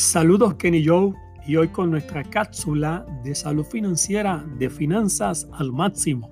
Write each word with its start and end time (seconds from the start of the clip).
Saludos 0.00 0.54
Kenny 0.54 0.82
Joe 0.82 1.12
y 1.46 1.56
hoy 1.56 1.68
con 1.68 1.90
nuestra 1.90 2.24
cápsula 2.24 3.04
de 3.22 3.34
salud 3.34 3.66
financiera 3.66 4.42
de 4.58 4.70
finanzas 4.70 5.46
al 5.52 5.72
máximo. 5.72 6.30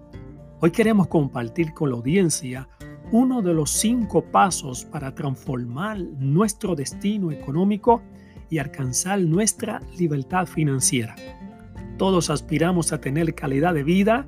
Hoy 0.61 0.71
queremos 0.71 1.09
compartir 1.09 1.75
con 1.75 1.91
la 1.91 1.97
audiencia 1.97 2.67
uno 3.13 3.43
de 3.43 3.53
los 3.53 3.71
cinco 3.71 4.25
pasos 4.25 4.87
para 4.87 5.15
transformar 5.15 5.99
nuestro 5.99 6.75
destino 6.75 7.31
económico 7.31 8.01
y 8.49 8.57
alcanzar 8.57 9.21
nuestra 9.21 9.83
libertad 9.99 10.47
financiera. 10.47 11.15
Todos 11.99 12.31
aspiramos 12.31 12.95
a 12.95 13.03
tener 13.03 13.35
calidad 13.35 13.75
de 13.75 13.85
vida 13.85 14.27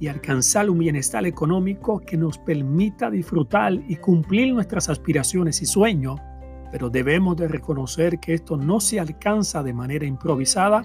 y 0.00 0.08
alcanzar 0.08 0.68
un 0.68 0.80
bienestar 0.80 1.24
económico 1.26 2.00
que 2.00 2.16
nos 2.16 2.38
permita 2.38 3.08
disfrutar 3.08 3.72
y 3.72 3.94
cumplir 3.96 4.52
nuestras 4.52 4.88
aspiraciones 4.88 5.62
y 5.62 5.66
sueños 5.66 6.18
pero 6.70 6.90
debemos 6.90 7.36
de 7.36 7.48
reconocer 7.48 8.18
que 8.18 8.34
esto 8.34 8.56
no 8.56 8.80
se 8.80 9.00
alcanza 9.00 9.62
de 9.62 9.72
manera 9.72 10.06
improvisada, 10.06 10.84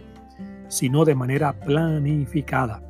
sino 0.68 1.06
de 1.06 1.16
manera 1.16 1.54
planificada. 1.60 2.82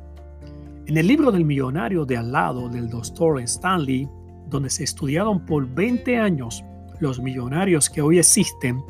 En 0.86 0.96
el 0.96 1.06
libro 1.06 1.32
del 1.32 1.44
millonario 1.44 2.04
de 2.04 2.16
al 2.16 2.32
lado 2.32 2.68
del 2.68 2.88
doctor 2.88 3.40
Stanley, 3.40 4.08
donde 4.48 4.70
se 4.70 4.84
estudiaron 4.84 5.44
por 5.44 5.68
20 5.68 6.16
años 6.18 6.64
los 7.00 7.20
millonarios 7.20 7.90
que 7.90 8.00
hoy 8.00 8.18
existen, 8.18 8.82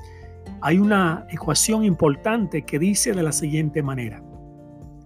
hay 0.60 0.78
una 0.78 1.26
ecuación 1.30 1.84
importante 1.84 2.62
que 2.62 2.78
dice 2.78 3.12
de 3.12 3.22
la 3.22 3.32
siguiente 3.32 3.82
manera. 3.82 4.22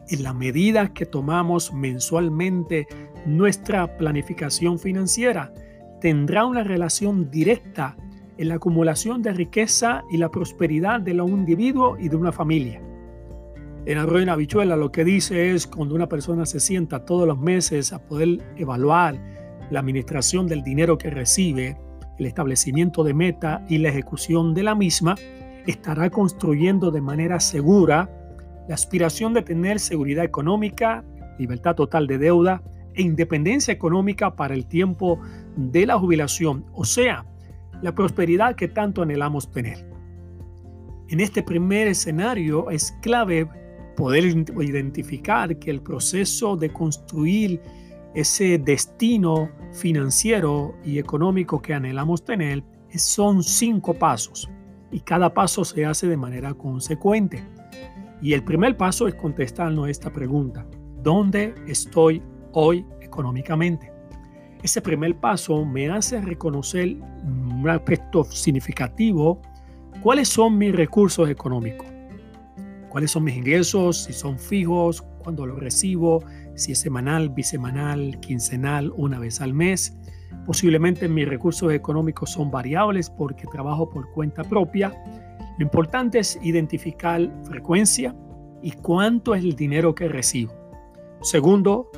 En 0.08 0.22
la 0.22 0.34
medida 0.34 0.92
que 0.92 1.06
tomamos 1.06 1.72
mensualmente 1.72 2.86
nuestra 3.24 3.96
planificación 3.96 4.78
financiera, 4.78 5.52
tendrá 6.00 6.44
una 6.46 6.64
relación 6.64 7.30
directa 7.30 7.96
en 8.40 8.48
la 8.48 8.54
acumulación 8.54 9.20
de 9.20 9.34
riqueza 9.34 10.02
y 10.10 10.16
la 10.16 10.30
prosperidad 10.30 11.02
de 11.02 11.20
un 11.20 11.40
individuo 11.40 11.98
y 11.98 12.08
de 12.08 12.16
una 12.16 12.32
familia. 12.32 12.80
En 13.84 13.98
la 13.98 14.06
ruina 14.06 14.32
habichuela 14.32 14.76
lo 14.76 14.90
que 14.90 15.04
dice 15.04 15.50
es 15.50 15.66
cuando 15.66 15.94
una 15.94 16.08
persona 16.08 16.46
se 16.46 16.58
sienta 16.58 17.04
todos 17.04 17.28
los 17.28 17.38
meses 17.38 17.92
a 17.92 17.98
poder 17.98 18.38
evaluar 18.56 19.20
la 19.70 19.80
administración 19.80 20.46
del 20.46 20.62
dinero 20.62 20.96
que 20.96 21.10
recibe, 21.10 21.76
el 22.18 22.24
establecimiento 22.24 23.04
de 23.04 23.12
meta 23.12 23.62
y 23.68 23.76
la 23.76 23.90
ejecución 23.90 24.54
de 24.54 24.62
la 24.62 24.74
misma, 24.74 25.16
estará 25.66 26.08
construyendo 26.08 26.90
de 26.90 27.02
manera 27.02 27.40
segura 27.40 28.08
la 28.66 28.74
aspiración 28.74 29.34
de 29.34 29.42
tener 29.42 29.80
seguridad 29.80 30.24
económica, 30.24 31.04
libertad 31.38 31.74
total 31.74 32.06
de 32.06 32.16
deuda 32.16 32.62
e 32.94 33.02
independencia 33.02 33.74
económica 33.74 34.34
para 34.34 34.54
el 34.54 34.64
tiempo 34.64 35.20
de 35.56 35.84
la 35.84 35.98
jubilación, 35.98 36.64
o 36.72 36.86
sea, 36.86 37.26
la 37.82 37.94
prosperidad 37.94 38.54
que 38.54 38.68
tanto 38.68 39.02
anhelamos 39.02 39.50
tener. 39.50 39.86
En 41.08 41.20
este 41.20 41.42
primer 41.42 41.88
escenario 41.88 42.70
es 42.70 42.92
clave 43.02 43.48
poder 43.96 44.24
identificar 44.24 45.58
que 45.58 45.70
el 45.70 45.82
proceso 45.82 46.56
de 46.56 46.72
construir 46.72 47.60
ese 48.14 48.58
destino 48.58 49.50
financiero 49.72 50.74
y 50.84 50.98
económico 50.98 51.60
que 51.60 51.74
anhelamos 51.74 52.24
tener 52.24 52.62
son 52.94 53.42
cinco 53.42 53.94
pasos 53.94 54.48
y 54.90 55.00
cada 55.00 55.32
paso 55.32 55.64
se 55.64 55.84
hace 55.84 56.08
de 56.08 56.16
manera 56.16 56.54
consecuente. 56.54 57.44
Y 58.22 58.32
el 58.32 58.44
primer 58.44 58.76
paso 58.76 59.08
es 59.08 59.14
contestarnos 59.14 59.88
esta 59.88 60.12
pregunta. 60.12 60.66
¿Dónde 61.02 61.54
estoy 61.66 62.22
hoy 62.52 62.84
económicamente? 63.00 63.99
Ese 64.62 64.82
primer 64.82 65.16
paso 65.16 65.64
me 65.64 65.88
hace 65.88 66.20
reconocer 66.20 66.96
un 67.24 67.66
aspecto 67.68 68.24
significativo, 68.24 69.40
cuáles 70.02 70.28
son 70.28 70.58
mis 70.58 70.74
recursos 70.74 71.30
económicos, 71.30 71.86
cuáles 72.90 73.10
son 73.10 73.24
mis 73.24 73.36
ingresos, 73.36 74.04
si 74.04 74.12
son 74.12 74.38
fijos, 74.38 75.02
cuándo 75.22 75.46
los 75.46 75.58
recibo, 75.58 76.22
si 76.54 76.72
es 76.72 76.78
semanal, 76.78 77.30
bisemanal, 77.30 78.18
quincenal, 78.20 78.92
una 78.96 79.18
vez 79.18 79.40
al 79.40 79.54
mes. 79.54 79.96
Posiblemente 80.44 81.08
mis 81.08 81.26
recursos 81.26 81.72
económicos 81.72 82.30
son 82.30 82.50
variables 82.50 83.08
porque 83.08 83.46
trabajo 83.46 83.88
por 83.88 84.10
cuenta 84.12 84.44
propia. 84.44 84.92
Lo 85.58 85.64
importante 85.64 86.18
es 86.18 86.38
identificar 86.42 87.30
frecuencia 87.44 88.14
y 88.62 88.72
cuánto 88.72 89.34
es 89.34 89.42
el 89.42 89.54
dinero 89.54 89.94
que 89.94 90.08
recibo. 90.08 90.52
Segundo, 91.22 91.90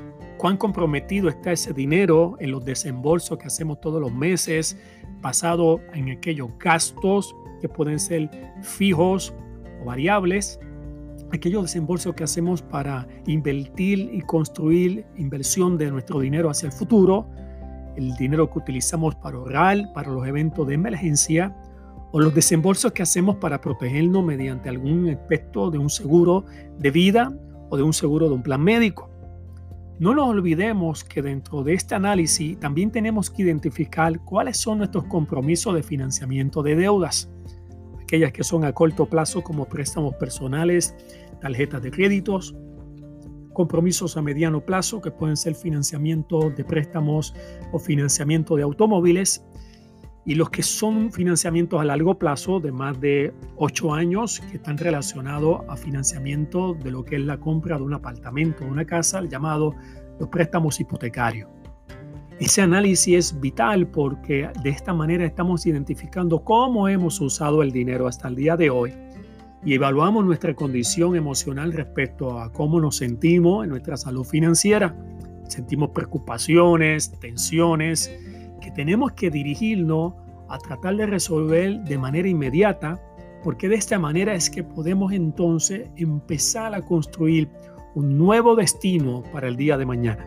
cuán 0.43 0.57
comprometido 0.57 1.29
está 1.29 1.53
ese 1.53 1.73
dinero 1.73 2.35
en 2.41 2.51
los 2.51 2.65
desembolsos 2.65 3.39
que 3.39 3.47
hacemos 3.47 3.81
todos 3.81 4.01
los 4.01 4.13
meses, 4.13 4.77
basado 5.21 5.79
en 5.95 6.11
aquellos 6.11 6.51
gastos 6.59 7.33
que 7.61 7.69
pueden 7.69 8.01
ser 8.01 8.29
fijos 8.61 9.33
o 9.81 9.85
variables, 9.85 10.59
aquellos 11.31 11.63
desembolsos 11.63 12.17
que 12.17 12.25
hacemos 12.25 12.61
para 12.61 13.07
invertir 13.29 14.11
y 14.13 14.21
construir 14.23 15.07
inversión 15.17 15.79
de 15.79 15.93
nuestro 15.93 16.19
dinero 16.19 16.51
hacia 16.51 16.67
el 16.67 16.73
futuro, 16.73 17.25
el 17.95 18.13
dinero 18.17 18.51
que 18.51 18.59
utilizamos 18.59 19.15
para 19.15 19.37
ahorrar, 19.37 19.93
para 19.95 20.11
los 20.11 20.27
eventos 20.27 20.67
de 20.67 20.75
emergencia, 20.75 21.57
o 22.11 22.19
los 22.19 22.35
desembolsos 22.35 22.91
que 22.91 23.05
hacemos 23.05 23.37
para 23.37 23.61
protegernos 23.61 24.25
mediante 24.25 24.69
algún 24.69 25.09
aspecto 25.09 25.71
de 25.71 25.79
un 25.79 25.89
seguro 25.89 26.47
de 26.81 26.91
vida 26.91 27.33
o 27.71 27.77
de 27.77 27.85
un 27.85 27.93
seguro 27.93 28.29
de 28.29 28.35
un 28.35 28.43
plan 28.43 28.61
médico. 28.61 29.12
No 29.99 30.15
nos 30.15 30.29
olvidemos 30.29 31.05
que 31.05 31.23
dentro 31.23 31.63
de 31.63 31.75
este 31.75 31.95
análisis 31.95 32.59
también 32.59 32.91
tenemos 32.91 33.31
que 33.31 33.43
identificar 33.43 34.19
cuáles 34.25 34.57
son 34.57 34.79
nuestros 34.79 35.05
compromisos 35.05 35.75
de 35.75 35.83
financiamiento 35.83 36.63
de 36.63 36.75
deudas, 36.75 37.31
aquellas 38.03 38.33
que 38.33 38.43
son 38.43 38.65
a 38.65 38.73
corto 38.73 39.07
plazo 39.07 39.43
como 39.43 39.67
préstamos 39.67 40.15
personales, 40.17 40.95
tarjetas 41.41 41.83
de 41.83 41.91
créditos, 41.91 42.55
compromisos 43.53 44.17
a 44.17 44.23
mediano 44.23 44.65
plazo 44.65 45.01
que 45.01 45.11
pueden 45.11 45.37
ser 45.37 45.55
financiamiento 45.55 46.51
de 46.51 46.65
préstamos 46.65 47.35
o 47.71 47.79
financiamiento 47.79 48.57
de 48.57 48.63
automóviles 48.63 49.45
y 50.25 50.35
los 50.37 50.51
que 50.51 50.63
son 50.63 51.11
financiamientos 51.13 51.81
a 51.81 51.85
largo 51.85 52.19
plazo 52.19 52.61
de 52.61 52.71
más 52.71 53.01
de 53.01 53.33
8 53.57 53.95
años 53.95 54.41
que 54.51 54.57
están 54.57 54.79
relacionados 54.79 55.63
a 55.69 55.77
financiamiento 55.77 56.75
de 56.75 56.91
lo 56.91 57.05
que 57.05 57.17
es 57.17 57.23
la 57.23 57.39
compra 57.39 57.77
de 57.77 57.83
un 57.83 57.95
apartamento 57.95 58.65
o 58.65 58.69
una 58.69 58.85
casa, 58.85 59.23
llamado 59.25 59.75
los 60.21 60.29
préstamos 60.29 60.79
hipotecarios. 60.79 61.49
Ese 62.39 62.63
análisis 62.63 63.15
es 63.15 63.41
vital 63.41 63.87
porque 63.89 64.49
de 64.63 64.71
esta 64.71 64.95
manera 64.95 65.25
estamos 65.25 65.67
identificando 65.67 66.43
cómo 66.43 66.89
hemos 66.89 67.21
usado 67.21 67.63
el 67.63 67.71
dinero 67.71 68.07
hasta 68.07 68.29
el 68.29 68.37
día 68.37 68.57
de 68.57 68.71
hoy 68.71 68.93
y 69.65 69.75
evaluamos 69.75 70.25
nuestra 70.25 70.55
condición 70.55 71.15
emocional 71.15 71.73
respecto 71.73 72.39
a 72.41 72.53
cómo 72.53 72.81
nos 72.81 72.97
sentimos 72.97 73.65
en 73.65 73.71
nuestra 73.71 73.97
salud 73.97 74.25
financiera. 74.25 74.97
Sentimos 75.47 75.91
preocupaciones, 75.91 77.13
tensiones, 77.21 78.11
que 78.63 78.71
tenemos 78.71 79.13
que 79.13 79.31
dirigirnos 79.31 80.15
a 80.49 80.57
tratar 80.59 80.97
de 80.97 81.07
resolver 81.07 81.81
de 81.81 81.99
manera 81.99 82.29
inmediata, 82.29 83.01
porque 83.43 83.69
de 83.69 83.75
esta 83.75 83.99
manera 83.99 84.33
es 84.35 84.49
que 84.49 84.63
podemos 84.63 85.13
entonces 85.13 85.91
empezar 85.97 86.73
a 86.75 86.83
construir 86.83 87.51
un 87.95 88.17
nuevo 88.17 88.55
destino 88.55 89.25
para 89.33 89.49
el 89.49 89.57
día 89.57 89.77
de 89.77 89.85
mañana. 89.85 90.25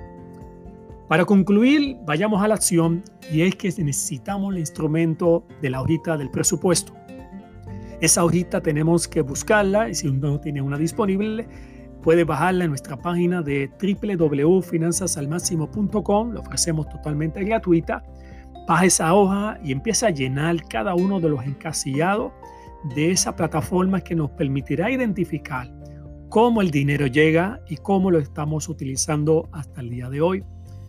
Para 1.07 1.24
concluir, 1.25 1.97
vayamos 2.06 2.44
a 2.44 2.47
la 2.47 2.56
acción 2.56 3.03
y 3.31 3.41
es 3.41 3.56
que 3.56 3.69
necesitamos 3.84 4.53
el 4.53 4.59
instrumento 4.59 5.45
de 5.62 5.69
la 5.69 5.81
hojita 5.81 6.18
del 6.18 6.31
presupuesto. 6.31 6.94
Esa 8.01 8.25
hojita 8.25 8.62
tenemos 8.62 9.07
que 9.07 9.22
buscarla 9.22 9.88
y 9.90 9.95
si 9.95 10.12
no 10.12 10.41
tiene 10.41 10.62
una 10.62 10.78
disponible, 10.78 11.47
puede 12.01 12.24
bajarla 12.24 12.63
en 12.66 12.72
nuestra 12.72 12.97
página 12.97 13.41
de 13.41 13.69
www.finanzasalmáximo.com, 13.79 16.34
la 16.34 16.40
ofrecemos 16.40 16.90
totalmente 16.90 17.44
gratuita 17.44 18.03
baja 18.68 18.86
esa 18.86 19.14
hoja 19.14 19.59
y 19.64 19.72
empieza 19.72 20.07
a 20.07 20.12
llenar 20.12 20.63
cada 20.68 20.95
uno 20.95 21.19
de 21.19 21.30
los 21.30 21.44
encasillados 21.44 22.31
de 22.95 23.12
esa 23.12 23.36
plataforma 23.36 24.01
que 24.01 24.16
nos 24.16 24.31
permitirá 24.31 24.92
identificar 24.92 25.72
cómo 26.30 26.62
el 26.62 26.72
dinero 26.72 27.07
llega 27.07 27.62
y 27.68 27.78
cómo 27.78 28.12
lo 28.12 28.19
estamos 28.19 28.69
utilizando 28.69 29.48
hasta 29.51 29.81
el 29.81 29.89
día 29.89 30.10
de 30.10 30.22
hoy. 30.22 30.44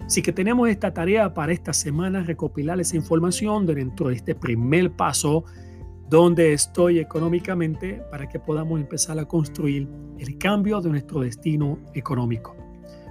Así 0.05 0.23
que 0.23 0.33
tenemos 0.33 0.69
esta 0.69 0.93
tarea 0.93 1.35
para 1.35 1.53
esta 1.53 1.73
semana, 1.73 2.23
recopilar 2.23 2.81
esa 2.81 2.97
información 2.97 3.67
dentro 3.67 4.09
de 4.09 4.17
este 4.17 4.35
primer 4.35 4.93
paso 4.93 5.45
donde 6.09 6.53
estoy 6.53 7.01
económicamente 7.01 8.01
para 8.11 8.29
que 8.29 8.39
podamos 8.39 8.81
empezar 8.81 9.19
a 9.19 9.25
construir 9.25 9.89
el 10.19 10.39
cambio 10.39 10.81
de 10.81 10.91
nuestro 10.91 11.21
destino 11.21 11.79
económico. 11.95 12.57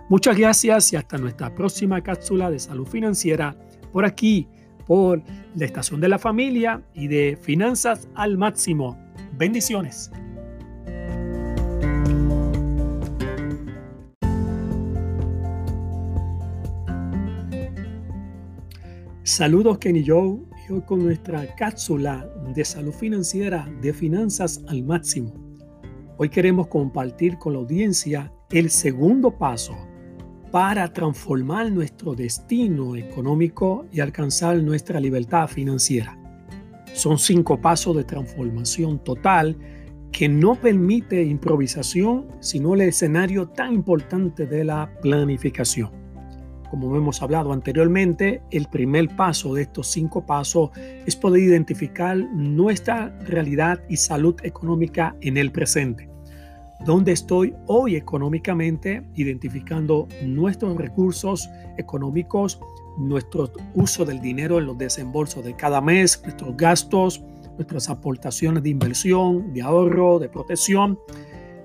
Muchas 0.10 0.38
gracias 0.38 0.94
y 0.94 0.96
hasta 0.96 1.18
nuestra 1.18 1.54
próxima 1.54 2.02
cápsula 2.02 2.50
de 2.50 2.60
salud 2.60 2.88
financiera 2.88 3.56
por 3.92 4.06
aquí 4.06 4.48
por 4.86 5.22
la 5.56 5.66
estación 5.66 6.02
de 6.02 6.10
la 6.10 6.20
familia 6.20 6.82
y 6.94 7.08
de 7.08 7.38
finanzas 7.42 8.08
al 8.16 8.38
máximo. 8.38 8.98
Bendiciones. 9.38 10.12
Saludos 19.24 19.80
Kenny 19.80 20.06
Joe 20.06 20.40
y 20.68 20.72
hoy 20.72 20.82
con 20.82 21.04
nuestra 21.04 21.56
cápsula 21.56 22.30
de 22.54 22.64
salud 22.64 22.94
financiera 22.94 23.68
de 23.82 23.92
finanzas 23.92 24.64
al 24.68 24.84
máximo. 24.84 25.34
Hoy 26.18 26.30
queremos 26.30 26.68
compartir 26.68 27.38
con 27.38 27.54
la 27.54 27.60
audiencia 27.60 28.32
el 28.52 28.70
segundo 28.70 29.38
paso 29.38 29.76
para 30.56 30.88
transformar 30.94 31.70
nuestro 31.70 32.16
destino 32.16 32.96
económico 32.96 33.88
y 33.92 34.00
alcanzar 34.00 34.56
nuestra 34.64 35.02
libertad 35.02 35.50
financiera. 35.50 36.18
Son 36.94 37.18
cinco 37.20 37.60
pasos 37.60 37.94
de 37.98 38.06
transformación 38.06 39.04
total 39.04 39.58
que 40.14 40.30
no 40.30 40.56
permite 40.56 41.22
improvisación, 41.26 42.28
sino 42.40 42.74
el 42.74 42.84
escenario 42.84 43.50
tan 43.50 43.74
importante 43.74 44.46
de 44.46 44.64
la 44.64 44.90
planificación. 45.02 45.92
Como 46.72 46.96
hemos 46.96 47.22
hablado 47.22 47.52
anteriormente, 47.52 48.42
el 48.50 48.68
primer 48.70 49.14
paso 49.14 49.56
de 49.56 49.64
estos 49.64 49.88
cinco 49.88 50.26
pasos 50.26 50.70
es 51.06 51.18
poder 51.18 51.44
identificar 51.44 52.16
nuestra 52.16 53.10
realidad 53.26 53.84
y 53.90 53.98
salud 53.98 54.38
económica 54.42 55.18
en 55.20 55.36
el 55.36 55.52
presente. 55.52 56.15
¿Dónde 56.84 57.14
estoy 57.14 57.56
hoy 57.68 57.96
económicamente? 57.96 59.04
Identificando 59.16 60.08
nuestros 60.24 60.76
recursos 60.78 61.50
económicos, 61.78 62.60
nuestro 62.98 63.52
uso 63.74 64.06
del 64.06 64.20
dinero 64.20 64.60
en 64.60 64.66
los 64.66 64.78
desembolsos 64.78 65.44
de 65.44 65.56
cada 65.56 65.82
mes, 65.82 66.22
nuestros 66.24 66.56
gastos, 66.58 67.24
nuestras 67.56 67.90
aportaciones 67.90 68.62
de 68.64 68.70
inversión, 68.70 69.54
de 69.54 69.62
ahorro, 69.62 70.20
de 70.20 70.30
protección 70.30 71.00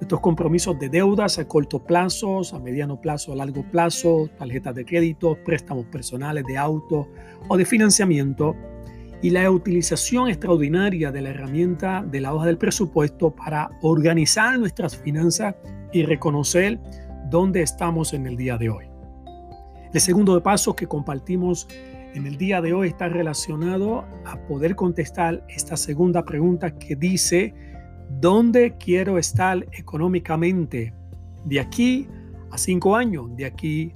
nuestros 0.01 0.21
compromisos 0.21 0.79
de 0.79 0.89
deudas 0.89 1.39
a 1.39 1.47
corto 1.47 1.79
plazo, 1.79 2.41
a 2.55 2.59
mediano 2.59 2.99
plazo, 3.01 3.33
a 3.33 3.37
largo 3.37 3.63
plazo, 3.71 4.31
tarjetas 4.39 4.75
de 4.75 4.87
crédito, 4.87 5.37
préstamos 5.45 5.85
personales 5.87 6.45
de 6.47 6.57
auto 6.57 7.07
o 7.49 7.57
de 7.57 7.67
financiamiento 7.67 8.57
y 9.23 9.31
la 9.31 9.51
utilización 9.51 10.29
extraordinaria 10.29 11.13
de 11.13 11.21
la 11.21 11.31
herramienta 11.31 12.03
de 12.03 12.21
la 12.21 12.35
hoja 12.35 12.47
del 12.47 12.59
presupuesto 12.59 13.35
para 13.35 13.71
organizar 13.83 14.59
nuestras 14.59 14.97
finanzas 14.97 15.55
y 15.93 16.05
reconocer 16.05 16.81
dónde 17.29 17.63
estamos 17.63 18.13
en 18.13 18.27
el 18.27 18.37
día 18.37 18.57
de 18.57 18.71
hoy. 18.71 18.87
El 19.93 20.01
segundo 20.01 20.41
paso 20.43 20.75
que 20.75 20.87
compartimos 20.87 21.69
en 22.15 22.27
el 22.27 22.37
día 22.39 22.61
de 22.61 22.73
hoy 22.73 22.89
está 22.89 23.09
relacionado 23.09 24.05
a 24.25 24.37
poder 24.49 24.75
contestar 24.75 25.45
esta 25.49 25.77
segunda 25.77 26.25
pregunta 26.25 26.77
que 26.79 26.97
dice, 26.97 27.55
¿Dónde 28.19 28.77
quiero 28.77 29.19
estar 29.19 29.65
económicamente? 29.73 30.93
De 31.45 31.61
aquí 31.61 32.09
a 32.51 32.59
cinco 32.59 32.97
años, 32.97 33.35
de 33.37 33.47
aquí 33.47 33.93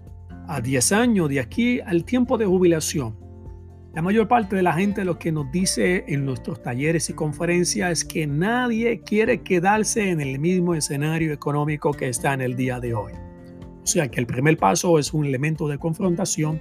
a 0.47 0.61
diez 0.61 0.93
años, 0.93 1.29
de 1.29 1.41
aquí 1.41 1.81
al 1.81 2.05
tiempo 2.05 2.39
de 2.39 2.47
jubilación. 2.47 3.24
La 3.95 4.03
mayor 4.03 4.27
parte 4.27 4.57
de 4.57 4.63
la 4.65 4.73
gente 4.73 5.05
lo 5.05 5.21
que 5.21 5.31
nos 5.31 5.53
dice 5.53 6.05
en 6.09 6.25
nuestros 6.25 6.61
talleres 6.61 7.09
y 7.11 7.13
conferencias 7.13 7.93
es 7.93 8.05
que 8.05 8.27
nadie 8.27 9.03
quiere 9.03 9.43
quedarse 9.43 10.11
en 10.11 10.21
el 10.21 10.41
mismo 10.41 10.75
escenario 10.75 11.33
económico 11.33 11.93
que 11.93 12.09
está 12.09 12.35
en 12.35 12.41
el 12.41 12.57
día 12.57 12.81
de 12.81 12.93
hoy. 12.93 13.13
O 13.85 13.87
sea 13.87 14.09
que 14.09 14.19
el 14.19 14.27
primer 14.27 14.57
paso 14.57 14.99
es 14.99 15.15
un 15.15 15.27
elemento 15.27 15.69
de 15.69 15.79
confrontación 15.79 16.61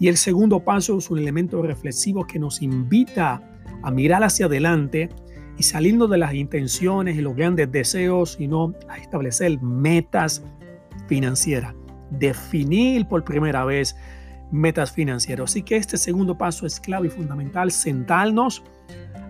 y 0.00 0.08
el 0.08 0.16
segundo 0.16 0.60
paso 0.60 0.96
es 0.96 1.10
un 1.10 1.18
elemento 1.18 1.60
reflexivo 1.60 2.26
que 2.26 2.38
nos 2.38 2.62
invita 2.62 3.42
a 3.82 3.90
mirar 3.90 4.24
hacia 4.24 4.46
adelante 4.46 5.10
y 5.58 5.64
saliendo 5.64 6.08
de 6.08 6.16
las 6.16 6.32
intenciones 6.32 7.18
y 7.18 7.20
los 7.20 7.36
grandes 7.36 7.70
deseos, 7.70 8.32
sino 8.38 8.72
a 8.88 8.96
establecer 8.96 9.60
metas 9.60 10.42
financieras, 11.06 11.74
definir 12.12 13.06
por 13.08 13.24
primera 13.24 13.66
vez 13.66 13.94
metas 14.52 14.92
financieras. 14.92 15.50
Así 15.50 15.62
que 15.62 15.76
este 15.76 15.96
segundo 15.96 16.38
paso 16.38 16.66
es 16.66 16.78
clave 16.78 17.08
y 17.08 17.10
fundamental, 17.10 17.72
sentarnos 17.72 18.62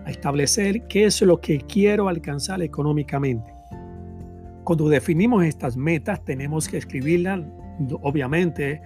a 0.05 0.11
establecer 0.11 0.85
qué 0.87 1.05
es 1.05 1.21
lo 1.21 1.39
que 1.39 1.59
quiero 1.61 2.09
alcanzar 2.09 2.61
económicamente. 2.61 3.53
Cuando 4.63 4.87
definimos 4.89 5.43
estas 5.43 5.75
metas, 5.75 6.23
tenemos 6.23 6.67
que 6.67 6.77
escribirlas, 6.77 7.41
obviamente, 8.01 8.81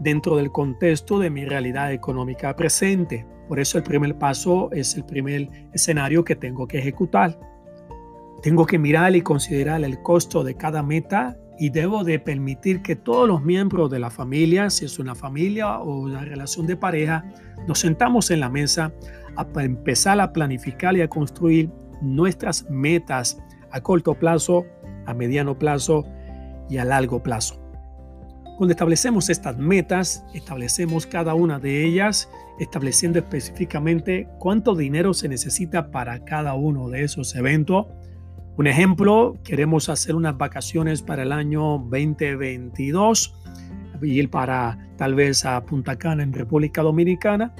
dentro 0.00 0.36
del 0.36 0.52
contexto 0.52 1.18
de 1.18 1.30
mi 1.30 1.44
realidad 1.44 1.92
económica 1.92 2.54
presente. 2.54 3.26
Por 3.48 3.58
eso 3.58 3.78
el 3.78 3.84
primer 3.84 4.16
paso 4.18 4.70
es 4.72 4.96
el 4.96 5.04
primer 5.04 5.48
escenario 5.72 6.24
que 6.24 6.36
tengo 6.36 6.66
que 6.66 6.78
ejecutar. 6.78 7.38
Tengo 8.42 8.66
que 8.66 8.78
mirar 8.78 9.16
y 9.16 9.22
considerar 9.22 9.82
el 9.82 10.00
costo 10.02 10.44
de 10.44 10.54
cada 10.54 10.82
meta 10.82 11.36
y 11.58 11.70
debo 11.70 12.04
de 12.04 12.18
permitir 12.18 12.82
que 12.82 12.96
todos 12.96 13.26
los 13.26 13.42
miembros 13.42 13.90
de 13.90 13.98
la 13.98 14.10
familia, 14.10 14.70
si 14.70 14.84
es 14.84 14.98
una 14.98 15.14
familia 15.14 15.78
o 15.78 16.00
una 16.00 16.24
relación 16.24 16.66
de 16.66 16.76
pareja, 16.76 17.24
nos 17.66 17.78
sentamos 17.78 18.30
en 18.30 18.40
la 18.40 18.50
mesa 18.50 18.92
a 19.36 19.46
empezar 19.62 20.20
a 20.20 20.32
planificar 20.32 20.96
y 20.96 21.02
a 21.02 21.08
construir 21.08 21.70
nuestras 22.00 22.68
metas 22.70 23.38
a 23.70 23.80
corto 23.80 24.14
plazo, 24.14 24.64
a 25.06 25.14
mediano 25.14 25.58
plazo 25.58 26.04
y 26.68 26.78
a 26.78 26.84
largo 26.84 27.22
plazo. 27.22 27.60
Cuando 28.56 28.72
establecemos 28.72 29.28
estas 29.28 29.58
metas, 29.58 30.24
establecemos 30.32 31.06
cada 31.06 31.34
una 31.34 31.58
de 31.58 31.84
ellas, 31.84 32.30
estableciendo 32.58 33.18
específicamente 33.18 34.28
cuánto 34.38 34.74
dinero 34.74 35.12
se 35.12 35.28
necesita 35.28 35.90
para 35.90 36.24
cada 36.24 36.54
uno 36.54 36.88
de 36.88 37.04
esos 37.04 37.34
eventos. 37.36 37.86
Un 38.56 38.66
ejemplo, 38.66 39.36
queremos 39.44 39.88
hacer 39.88 40.14
unas 40.14 40.36
vacaciones 40.36 41.02
para 41.02 41.22
el 41.24 41.32
año 41.32 41.78
2022, 41.90 43.34
ir 44.02 44.30
para 44.30 44.78
tal 44.96 45.14
vez 45.14 45.44
a 45.44 45.64
Punta 45.64 45.96
Cana 45.96 46.22
en 46.22 46.32
República 46.32 46.82
Dominicana 46.82 47.54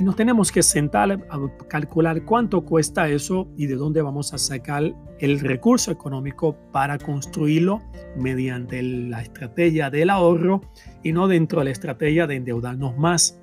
nos 0.00 0.14
tenemos 0.14 0.52
que 0.52 0.62
sentar 0.62 1.10
a 1.10 1.66
calcular 1.66 2.24
cuánto 2.24 2.64
cuesta 2.64 3.08
eso 3.08 3.48
y 3.56 3.66
de 3.66 3.74
dónde 3.74 4.00
vamos 4.00 4.32
a 4.32 4.38
sacar 4.38 4.94
el 5.18 5.40
recurso 5.40 5.90
económico 5.90 6.56
para 6.70 6.98
construirlo 6.98 7.82
mediante 8.16 8.80
la 8.82 9.22
estrategia 9.22 9.90
del 9.90 10.10
ahorro 10.10 10.60
y 11.02 11.12
no 11.12 11.26
dentro 11.26 11.58
de 11.58 11.66
la 11.66 11.70
estrategia 11.72 12.28
de 12.28 12.36
endeudarnos 12.36 12.96
más. 12.96 13.40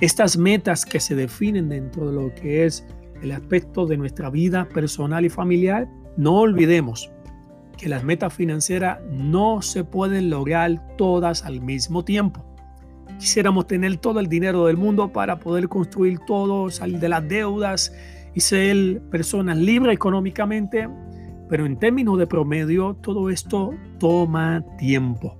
Estas 0.00 0.36
metas 0.36 0.84
que 0.84 1.00
se 1.00 1.14
definen 1.14 1.70
dentro 1.70 2.08
de 2.08 2.12
lo 2.12 2.34
que 2.34 2.66
es 2.66 2.86
el 3.22 3.32
aspecto 3.32 3.86
de 3.86 3.96
nuestra 3.96 4.30
vida 4.30 4.68
personal 4.68 5.24
y 5.24 5.28
familiar, 5.28 5.88
no 6.16 6.36
olvidemos 6.36 7.10
que 7.76 7.88
las 7.88 8.04
metas 8.04 8.34
financieras 8.34 8.98
no 9.10 9.62
se 9.62 9.84
pueden 9.84 10.30
lograr 10.30 10.96
todas 10.96 11.44
al 11.44 11.60
mismo 11.60 12.04
tiempo. 12.04 12.44
Quisiéramos 13.18 13.66
tener 13.66 13.96
todo 13.96 14.20
el 14.20 14.28
dinero 14.28 14.66
del 14.66 14.76
mundo 14.76 15.12
para 15.12 15.38
poder 15.38 15.68
construir 15.68 16.18
todo, 16.26 16.70
salir 16.70 16.98
de 16.98 17.08
las 17.08 17.26
deudas 17.26 17.92
y 18.34 18.40
ser 18.40 19.00
personas 19.10 19.56
libres 19.56 19.94
económicamente, 19.94 20.88
pero 21.48 21.66
en 21.66 21.78
términos 21.78 22.18
de 22.18 22.26
promedio 22.26 22.94
todo 22.94 23.30
esto 23.30 23.74
toma 23.98 24.64
tiempo. 24.76 25.36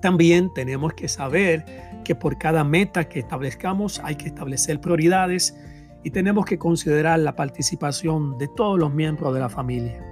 También 0.00 0.50
tenemos 0.54 0.94
que 0.94 1.08
saber 1.08 1.64
que 2.04 2.14
por 2.14 2.38
cada 2.38 2.64
meta 2.64 3.08
que 3.08 3.20
establezcamos 3.20 4.00
hay 4.02 4.16
que 4.16 4.28
establecer 4.28 4.80
prioridades 4.80 5.54
y 6.02 6.10
tenemos 6.10 6.46
que 6.46 6.58
considerar 6.58 7.18
la 7.18 7.36
participación 7.36 8.38
de 8.38 8.48
todos 8.48 8.78
los 8.78 8.92
miembros 8.92 9.34
de 9.34 9.40
la 9.40 9.48
familia. 9.48 10.04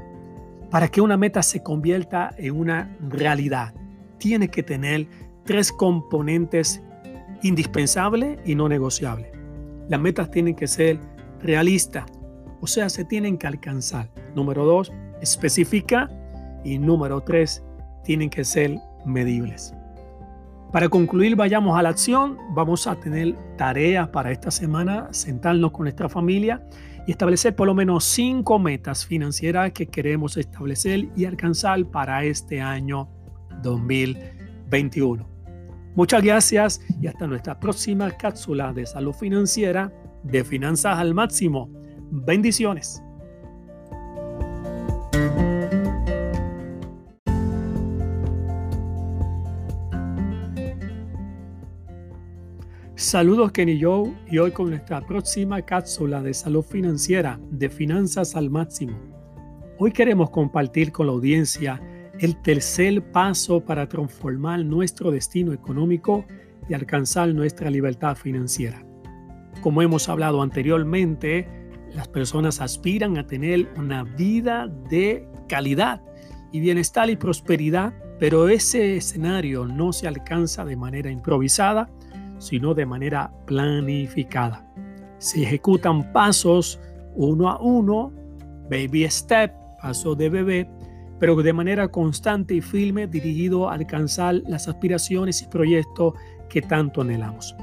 Para 0.71 0.88
que 0.88 1.00
una 1.00 1.16
meta 1.16 1.42
se 1.42 1.62
convierta 1.62 2.35
en 2.37 2.59
una 2.59 2.97
realidad, 3.00 3.73
tiene 4.18 4.49
que 4.49 4.62
tener 4.62 5.07
tres 5.45 5.73
componentes 5.73 6.83
indispensables 7.42 8.38
y 8.45 8.54
no 8.54 8.68
negociables. 8.68 9.30
Las 9.88 10.00
metas 10.00 10.30
tienen 10.30 10.54
que 10.54 10.66
ser 10.66 10.99
realistas, 11.40 12.04
o 12.61 12.66
sea, 12.66 12.88
se 12.88 13.04
tienen 13.04 13.38
que 13.38 13.47
alcanzar. 13.47 14.11
Número 14.35 14.64
dos, 14.64 14.92
específica. 15.21 16.11
Y 16.64 16.78
número 16.78 17.21
tres, 17.23 17.62
tienen 18.02 18.30
que 18.30 18.45
ser 18.45 18.76
medibles. 19.07 19.73
Para 20.72 20.88
concluir, 20.90 21.34
vayamos 21.34 21.78
a 21.78 21.82
la 21.82 21.88
acción. 21.88 22.37
Vamos 22.50 22.87
a 22.87 22.94
tener 22.96 23.34
tareas 23.56 24.08
para 24.08 24.30
esta 24.30 24.50
semana, 24.50 25.08
sentarnos 25.12 25.72
con 25.72 25.84
nuestra 25.84 26.08
familia 26.08 26.62
y 27.06 27.12
establecer 27.12 27.56
por 27.56 27.66
lo 27.66 27.75
menos 27.75 28.04
cinco 28.04 28.58
metas 28.58 29.06
financieras 29.06 29.72
que 29.72 29.87
queremos 29.87 30.37
establecer 30.37 31.08
y 31.16 31.25
alcanzar 31.25 31.87
para 31.87 32.22
este 32.25 32.60
año 32.60 33.08
2021. 33.62 35.26
Muchas 35.94 36.22
gracias 36.22 36.80
y 37.00 37.06
hasta 37.06 37.26
nuestra 37.26 37.58
próxima 37.58 38.10
cápsula 38.10 38.72
de 38.75 38.84
salud 38.84 39.14
financiera 39.14 39.90
de 40.22 40.44
Finanzas 40.44 40.98
al 40.98 41.14
Máximo. 41.14 41.70
Bendiciones. 42.10 43.02
Saludos 52.99 53.52
Kenny 53.52 53.81
Joe 53.81 54.12
y 54.28 54.38
hoy 54.38 54.50
con 54.50 54.71
nuestra 54.71 55.00
próxima 55.00 55.62
cápsula 55.62 56.21
de 56.21 56.35
salud 56.35 56.64
financiera 56.64 57.38
de 57.49 57.71
Finanzas 57.71 58.35
al 58.35 58.50
Máximo. 58.50 58.99
Hoy 59.78 59.93
queremos 59.93 60.31
compartir 60.31 60.90
con 60.90 61.07
la 61.07 61.12
audiencia 61.12 61.81
el 62.19 62.43
tercer 62.43 63.12
paso 63.12 63.64
para 63.64 63.88
transformar 63.88 64.64
nuestro 64.64 65.12
destino 65.12 65.52
económico 65.52 66.25
y 66.69 66.75
alcanzar 66.75 67.33
nuestra 67.33 67.71
libertad 67.71 68.17
financiera. 68.17 68.85
Como 69.61 69.81
hemos 69.81 70.09
hablado 70.09 70.43
anteriormente, 70.43 71.47
las 71.95 72.09
personas 72.09 72.61
aspiran 72.61 73.17
a 73.17 73.28
tener 73.28 73.69
una 73.76 74.02
vida 74.02 74.67
de 74.90 75.28
calidad 75.49 76.02
y 76.50 76.59
bienestar 76.59 77.09
y 77.11 77.14
prosperidad, 77.14 77.95
pero 78.19 78.49
ese 78.49 78.97
escenario 78.97 79.67
no 79.67 79.93
se 79.93 80.09
alcanza 80.09 80.64
de 80.64 80.75
manera 80.75 81.12
improvisada, 81.12 81.88
sino 82.38 82.75
de 82.75 82.87
manera 82.87 83.33
planificada. 83.47 84.66
Se 85.18 85.42
ejecutan 85.42 86.12
pasos 86.12 86.80
uno 87.14 87.49
a 87.49 87.61
uno, 87.61 88.12
baby 88.71 89.09
step, 89.11 89.52
paso 89.80 90.14
de 90.14 90.28
bebé, 90.28 90.71
pero 91.18 91.35
de 91.37 91.52
manera 91.52 91.88
constante 91.88 92.54
y 92.54 92.61
firme 92.61 93.07
dirigido 93.07 93.68
a 93.68 93.75
alcanzar 93.75 94.37
las 94.47 94.68
aspiraciones 94.68 95.42
y 95.42 95.47
proyectos 95.47 96.14
que 96.49 96.62
tanto 96.62 97.00
anhelamos. 97.00 97.57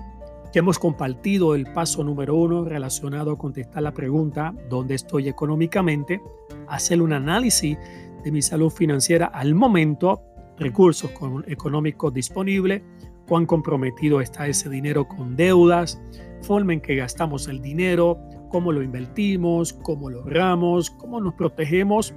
Ya 0.53 0.60
hemos 0.60 0.79
compartido 0.79 1.53
el 1.53 1.65
paso 1.74 2.03
número 2.03 2.36
uno 2.36 2.63
relacionado 2.63 3.32
a 3.32 3.38
contestar 3.38 3.84
la 3.84 3.94
pregunta 3.94 4.53
¿dónde 4.70 4.96
estoy 4.96 5.27
económicamente? 5.27 6.22
Hacer 6.67 7.01
un 7.01 7.12
análisis 7.12 7.77
de 8.24 8.32
mi 8.32 8.41
salud 8.41 8.70
financiera 8.70 9.25
al 9.27 9.53
momento, 9.53 10.22
recursos 10.58 11.12
económicos 11.48 12.13
disponibles, 12.13 12.82
cuán 13.27 13.46
comprometido 13.46 14.22
está 14.22 14.48
ese 14.48 14.70
dinero 14.70 15.08
con 15.08 15.36
deudas, 15.36 16.01
forma 16.41 16.74
en 16.74 16.82
que 16.82 16.96
gastamos 16.96 17.48
el 17.48 17.62
dinero, 17.62 18.20
cómo 18.50 18.72
lo 18.72 18.82
invertimos, 18.82 19.74
cómo 19.74 20.10
lo 20.10 20.22
ahorramos, 20.22 20.89
cómo 20.91 21.20
nos 21.20 21.34
protegemos. 21.34 22.13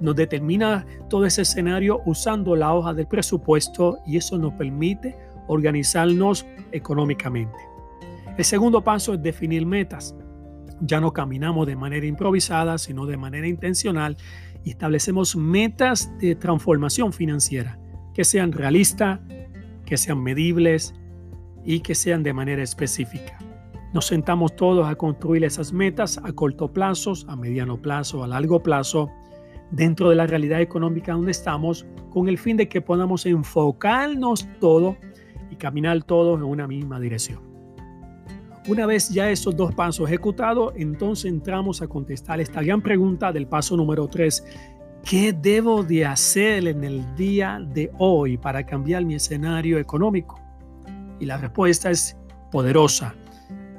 Nos 0.00 0.16
determina 0.16 0.86
todo 1.08 1.26
ese 1.26 1.42
escenario 1.42 2.00
usando 2.04 2.54
la 2.54 2.74
hoja 2.74 2.92
del 2.94 3.06
presupuesto 3.06 3.98
y 4.06 4.16
eso 4.16 4.38
nos 4.38 4.52
permite 4.54 5.16
organizarnos 5.46 6.46
económicamente. 6.72 7.56
El 8.36 8.44
segundo 8.44 8.84
paso 8.84 9.14
es 9.14 9.22
definir 9.22 9.66
metas. 9.66 10.14
Ya 10.80 11.00
no 11.00 11.12
caminamos 11.12 11.66
de 11.66 11.74
manera 11.74 12.06
improvisada, 12.06 12.78
sino 12.78 13.06
de 13.06 13.16
manera 13.16 13.48
intencional 13.48 14.16
y 14.62 14.70
establecemos 14.70 15.34
metas 15.34 16.16
de 16.18 16.36
transformación 16.36 17.12
financiera 17.12 17.78
que 18.14 18.24
sean 18.24 18.52
realistas, 18.52 19.20
que 19.88 19.96
sean 19.96 20.22
medibles 20.22 20.94
y 21.64 21.80
que 21.80 21.94
sean 21.94 22.22
de 22.22 22.34
manera 22.34 22.62
específica. 22.62 23.38
Nos 23.94 24.06
sentamos 24.06 24.54
todos 24.54 24.86
a 24.86 24.94
construir 24.96 25.44
esas 25.44 25.72
metas 25.72 26.20
a 26.22 26.30
corto 26.32 26.70
plazo, 26.70 27.14
a 27.26 27.34
mediano 27.36 27.80
plazo, 27.80 28.22
a 28.22 28.26
largo 28.26 28.62
plazo, 28.62 29.10
dentro 29.70 30.10
de 30.10 30.16
la 30.16 30.26
realidad 30.26 30.60
económica 30.60 31.12
donde 31.12 31.30
estamos, 31.30 31.86
con 32.10 32.28
el 32.28 32.36
fin 32.36 32.58
de 32.58 32.68
que 32.68 32.82
podamos 32.82 33.24
enfocarnos 33.24 34.46
todos 34.60 34.96
y 35.50 35.56
caminar 35.56 36.02
todos 36.04 36.38
en 36.38 36.44
una 36.44 36.66
misma 36.66 37.00
dirección. 37.00 37.40
Una 38.68 38.84
vez 38.84 39.08
ya 39.08 39.30
esos 39.30 39.56
dos 39.56 39.74
pasos 39.74 40.06
ejecutados, 40.06 40.74
entonces 40.76 41.30
entramos 41.30 41.80
a 41.80 41.88
contestar 41.88 42.42
esta 42.42 42.62
gran 42.62 42.82
pregunta 42.82 43.32
del 43.32 43.46
paso 43.46 43.74
número 43.74 44.06
3. 44.06 44.44
¿Qué 45.04 45.32
debo 45.32 45.82
de 45.82 46.04
hacer 46.04 46.68
en 46.68 46.84
el 46.84 47.14
día 47.16 47.60
de 47.72 47.90
hoy 47.98 48.36
para 48.36 48.64
cambiar 48.66 49.04
mi 49.04 49.14
escenario 49.14 49.78
económico? 49.78 50.38
Y 51.18 51.24
la 51.24 51.38
respuesta 51.38 51.90
es 51.90 52.16
poderosa. 52.50 53.14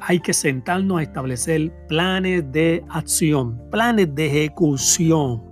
Hay 0.01 0.19
que 0.19 0.33
sentarnos 0.33 0.99
a 0.99 1.03
establecer 1.03 1.71
planes 1.87 2.51
de 2.51 2.83
acción, 2.89 3.61
planes 3.69 4.13
de 4.15 4.25
ejecución. 4.25 5.43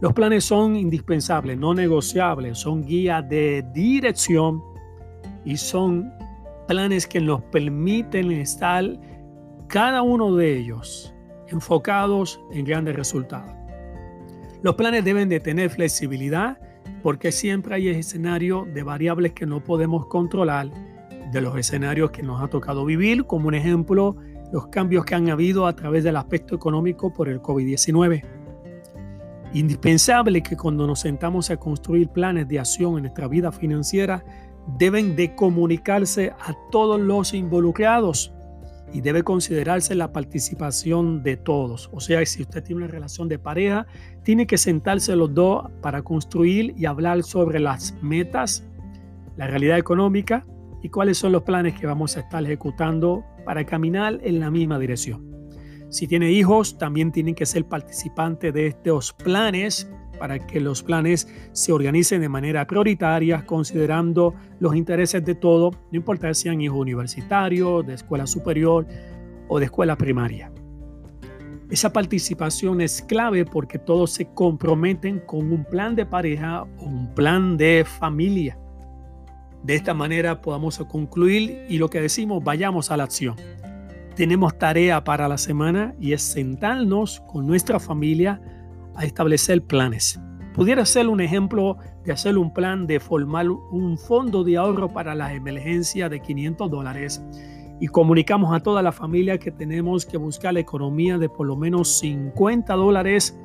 Los 0.00 0.12
planes 0.12 0.44
son 0.44 0.76
indispensables, 0.76 1.58
no 1.58 1.74
negociables, 1.74 2.58
son 2.58 2.84
guías 2.84 3.28
de 3.28 3.64
dirección 3.74 4.62
y 5.44 5.56
son 5.56 6.10
planes 6.68 7.06
que 7.06 7.20
nos 7.20 7.42
permiten 7.42 8.30
estar 8.30 8.84
cada 9.68 10.02
uno 10.02 10.34
de 10.36 10.56
ellos 10.58 11.12
enfocados 11.48 12.40
en 12.52 12.64
grandes 12.64 12.96
resultados. 12.96 13.55
Los 14.66 14.74
planes 14.74 15.04
deben 15.04 15.28
de 15.28 15.38
tener 15.38 15.70
flexibilidad 15.70 16.58
porque 17.00 17.30
siempre 17.30 17.76
hay 17.76 17.86
escenarios 17.86 18.66
de 18.74 18.82
variables 18.82 19.30
que 19.32 19.46
no 19.46 19.62
podemos 19.62 20.06
controlar, 20.06 20.72
de 21.30 21.40
los 21.40 21.56
escenarios 21.56 22.10
que 22.10 22.24
nos 22.24 22.42
ha 22.42 22.48
tocado 22.48 22.84
vivir, 22.84 23.26
como 23.26 23.46
un 23.46 23.54
ejemplo, 23.54 24.16
los 24.52 24.66
cambios 24.66 25.04
que 25.04 25.14
han 25.14 25.30
habido 25.30 25.68
a 25.68 25.76
través 25.76 26.02
del 26.02 26.16
aspecto 26.16 26.56
económico 26.56 27.12
por 27.12 27.28
el 27.28 27.40
COVID-19. 27.40 28.24
Indispensable 29.52 30.42
que 30.42 30.56
cuando 30.56 30.84
nos 30.84 30.98
sentamos 30.98 31.48
a 31.50 31.58
construir 31.58 32.08
planes 32.08 32.48
de 32.48 32.58
acción 32.58 32.96
en 32.96 33.02
nuestra 33.02 33.28
vida 33.28 33.52
financiera, 33.52 34.24
deben 34.76 35.14
de 35.14 35.36
comunicarse 35.36 36.32
a 36.40 36.56
todos 36.72 37.00
los 37.00 37.34
involucrados 37.34 38.35
y 38.92 39.00
debe 39.00 39.22
considerarse 39.22 39.94
la 39.94 40.12
participación 40.12 41.22
de 41.22 41.36
todos. 41.36 41.90
O 41.92 42.00
sea, 42.00 42.24
si 42.24 42.42
usted 42.42 42.62
tiene 42.62 42.82
una 42.82 42.90
relación 42.90 43.28
de 43.28 43.38
pareja, 43.38 43.86
tiene 44.22 44.46
que 44.46 44.58
sentarse 44.58 45.14
los 45.16 45.34
dos 45.34 45.70
para 45.82 46.02
construir 46.02 46.74
y 46.76 46.86
hablar 46.86 47.22
sobre 47.22 47.60
las 47.60 47.94
metas, 48.02 48.64
la 49.36 49.46
realidad 49.46 49.78
económica 49.78 50.46
y 50.82 50.88
cuáles 50.88 51.18
son 51.18 51.32
los 51.32 51.42
planes 51.42 51.78
que 51.78 51.86
vamos 51.86 52.16
a 52.16 52.20
estar 52.20 52.42
ejecutando 52.44 53.24
para 53.44 53.64
caminar 53.64 54.20
en 54.22 54.40
la 54.40 54.50
misma 54.50 54.78
dirección. 54.78 55.36
Si 55.88 56.06
tiene 56.06 56.32
hijos, 56.32 56.78
también 56.78 57.12
tienen 57.12 57.34
que 57.34 57.46
ser 57.46 57.64
participantes 57.64 58.52
de 58.52 58.66
estos 58.68 59.12
planes 59.12 59.90
para 60.18 60.38
que 60.38 60.60
los 60.60 60.82
planes 60.82 61.28
se 61.52 61.72
organicen 61.72 62.20
de 62.20 62.28
manera 62.28 62.66
prioritaria, 62.66 63.44
considerando 63.46 64.34
los 64.60 64.74
intereses 64.74 65.24
de 65.24 65.34
todo, 65.34 65.70
no 65.70 65.96
importa 65.96 66.32
si 66.34 66.44
sean 66.44 66.60
hijos 66.60 66.78
universitarios, 66.78 67.86
de 67.86 67.94
escuela 67.94 68.26
superior 68.26 68.86
o 69.48 69.58
de 69.58 69.66
escuela 69.66 69.96
primaria. 69.96 70.50
Esa 71.68 71.92
participación 71.92 72.80
es 72.80 73.02
clave 73.02 73.44
porque 73.44 73.78
todos 73.78 74.12
se 74.12 74.26
comprometen 74.26 75.18
con 75.18 75.52
un 75.52 75.64
plan 75.64 75.96
de 75.96 76.06
pareja 76.06 76.62
o 76.62 76.84
un 76.84 77.12
plan 77.12 77.56
de 77.56 77.84
familia. 77.84 78.56
De 79.64 79.74
esta 79.74 79.92
manera 79.92 80.40
podamos 80.42 80.78
concluir 80.88 81.66
y 81.68 81.78
lo 81.78 81.90
que 81.90 82.00
decimos, 82.00 82.44
vayamos 82.44 82.92
a 82.92 82.96
la 82.96 83.04
acción. 83.04 83.34
Tenemos 84.14 84.56
tarea 84.56 85.02
para 85.02 85.26
la 85.26 85.38
semana 85.38 85.94
y 86.00 86.12
es 86.12 86.22
sentarnos 86.22 87.20
con 87.26 87.46
nuestra 87.48 87.80
familia 87.80 88.40
a 88.96 89.04
establecer 89.04 89.62
planes. 89.62 90.20
Pudiera 90.54 90.86
ser 90.86 91.08
un 91.08 91.20
ejemplo 91.20 91.76
de 92.04 92.12
hacer 92.12 92.38
un 92.38 92.52
plan 92.52 92.86
de 92.86 92.98
formar 92.98 93.48
un 93.50 93.98
fondo 93.98 94.42
de 94.42 94.56
ahorro 94.56 94.88
para 94.92 95.14
la 95.14 95.34
emergencia 95.34 96.08
de 96.08 96.20
500 96.20 96.70
dólares 96.70 97.22
y 97.78 97.88
comunicamos 97.88 98.54
a 98.54 98.60
toda 98.60 98.82
la 98.82 98.92
familia 98.92 99.38
que 99.38 99.50
tenemos 99.50 100.06
que 100.06 100.16
buscar 100.16 100.54
la 100.54 100.60
economía 100.60 101.18
de 101.18 101.28
por 101.28 101.46
lo 101.46 101.56
menos 101.56 101.98
50 101.98 102.74
dólares 102.74 103.38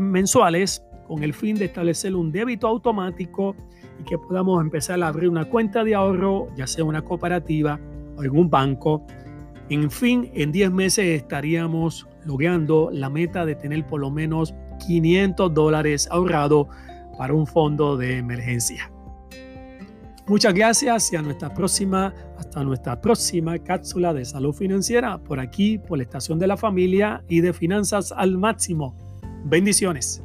mensuales 0.00 0.82
con 1.06 1.22
el 1.22 1.34
fin 1.34 1.56
de 1.56 1.66
establecer 1.66 2.14
un 2.14 2.32
débito 2.32 2.66
automático 2.66 3.54
y 4.00 4.04
que 4.04 4.16
podamos 4.16 4.62
empezar 4.62 5.02
a 5.02 5.08
abrir 5.08 5.28
una 5.28 5.44
cuenta 5.44 5.84
de 5.84 5.94
ahorro, 5.94 6.48
ya 6.56 6.66
sea 6.66 6.84
una 6.84 7.02
cooperativa 7.02 7.78
o 8.16 8.24
en 8.24 8.30
un 8.30 8.48
banco. 8.48 9.04
En 9.68 9.90
fin, 9.90 10.30
en 10.34 10.50
10 10.50 10.70
meses 10.72 11.04
estaríamos 11.06 12.06
logrando 12.24 12.90
la 12.92 13.10
meta 13.10 13.44
de 13.44 13.54
tener 13.54 13.86
por 13.86 14.00
lo 14.00 14.10
menos 14.10 14.54
500 14.86 15.52
dólares 15.52 16.08
ahorrado 16.10 16.68
para 17.18 17.34
un 17.34 17.46
fondo 17.46 17.96
de 17.96 18.18
emergencia. 18.18 18.90
Muchas 20.26 20.54
gracias 20.54 21.12
y 21.12 21.16
a 21.16 21.22
nuestra 21.22 21.52
próxima, 21.52 22.14
hasta 22.38 22.64
nuestra 22.64 22.98
próxima 22.98 23.58
cápsula 23.58 24.14
de 24.14 24.24
salud 24.24 24.54
financiera 24.54 25.18
por 25.18 25.38
aquí, 25.38 25.76
por 25.78 25.98
la 25.98 26.04
estación 26.04 26.38
de 26.38 26.46
la 26.46 26.56
familia 26.56 27.22
y 27.28 27.42
de 27.42 27.52
finanzas 27.52 28.10
al 28.10 28.38
máximo. 28.38 28.96
Bendiciones. 29.44 30.23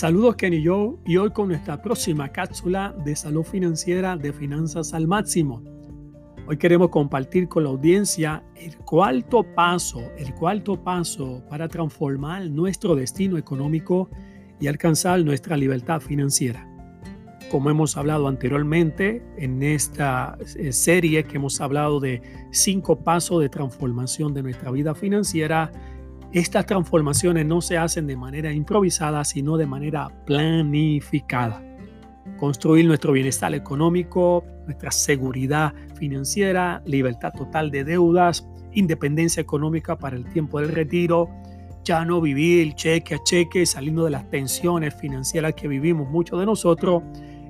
Saludos 0.00 0.36
Kenny 0.36 0.64
Joe 0.64 0.96
y 1.04 1.18
hoy 1.18 1.28
con 1.28 1.48
nuestra 1.48 1.82
próxima 1.82 2.30
cápsula 2.30 2.94
de 3.04 3.14
salud 3.14 3.42
financiera 3.42 4.16
de 4.16 4.32
finanzas 4.32 4.94
al 4.94 5.06
máximo. 5.06 5.62
Hoy 6.46 6.56
queremos 6.56 6.88
compartir 6.88 7.48
con 7.48 7.64
la 7.64 7.68
audiencia 7.68 8.42
el 8.56 8.78
cuarto 8.78 9.42
paso, 9.42 10.00
el 10.16 10.34
cuarto 10.36 10.82
paso 10.82 11.44
para 11.50 11.68
transformar 11.68 12.48
nuestro 12.48 12.96
destino 12.96 13.36
económico 13.36 14.08
y 14.58 14.68
alcanzar 14.68 15.22
nuestra 15.22 15.54
libertad 15.58 16.00
financiera. 16.00 16.66
Como 17.50 17.68
hemos 17.68 17.98
hablado 17.98 18.26
anteriormente 18.26 19.22
en 19.36 19.62
esta 19.62 20.38
eh, 20.56 20.72
serie 20.72 21.24
que 21.24 21.36
hemos 21.36 21.60
hablado 21.60 22.00
de 22.00 22.22
cinco 22.52 23.04
pasos 23.04 23.42
de 23.42 23.50
transformación 23.50 24.32
de 24.32 24.44
nuestra 24.44 24.70
vida 24.70 24.94
financiera, 24.94 25.70
estas 26.32 26.64
transformaciones 26.66 27.44
no 27.44 27.60
se 27.60 27.76
hacen 27.76 28.06
de 28.06 28.16
manera 28.16 28.52
improvisada, 28.52 29.24
sino 29.24 29.56
de 29.56 29.66
manera 29.66 30.08
planificada. 30.26 31.60
Construir 32.38 32.86
nuestro 32.86 33.12
bienestar 33.12 33.52
económico, 33.54 34.44
nuestra 34.64 34.92
seguridad 34.92 35.74
financiera, 35.96 36.82
libertad 36.86 37.32
total 37.36 37.72
de 37.72 37.82
deudas, 37.82 38.46
independencia 38.72 39.40
económica 39.40 39.98
para 39.98 40.16
el 40.16 40.24
tiempo 40.32 40.60
del 40.60 40.70
retiro, 40.70 41.28
ya 41.82 42.04
no 42.04 42.20
vivir 42.20 42.74
cheque 42.74 43.16
a 43.16 43.24
cheque, 43.24 43.66
saliendo 43.66 44.04
de 44.04 44.10
las 44.10 44.30
tensiones 44.30 44.94
financieras 44.94 45.54
que 45.54 45.66
vivimos 45.66 46.08
muchos 46.08 46.38
de 46.38 46.46
nosotros, 46.46 47.02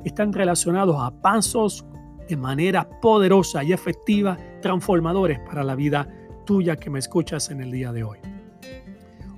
están 0.05 0.33
relacionados 0.33 0.97
a 0.99 1.11
pasos 1.11 1.85
de 2.27 2.37
manera 2.37 2.89
poderosa 3.01 3.63
y 3.63 3.73
efectiva, 3.73 4.39
transformadores 4.63 5.39
para 5.41 5.63
la 5.65 5.75
vida 5.75 6.09
tuya 6.47 6.77
que 6.77 6.89
me 6.89 6.99
escuchas 6.99 7.51
en 7.51 7.61
el 7.61 7.71
día 7.71 7.93
de 7.93 8.05
hoy. 8.05 8.40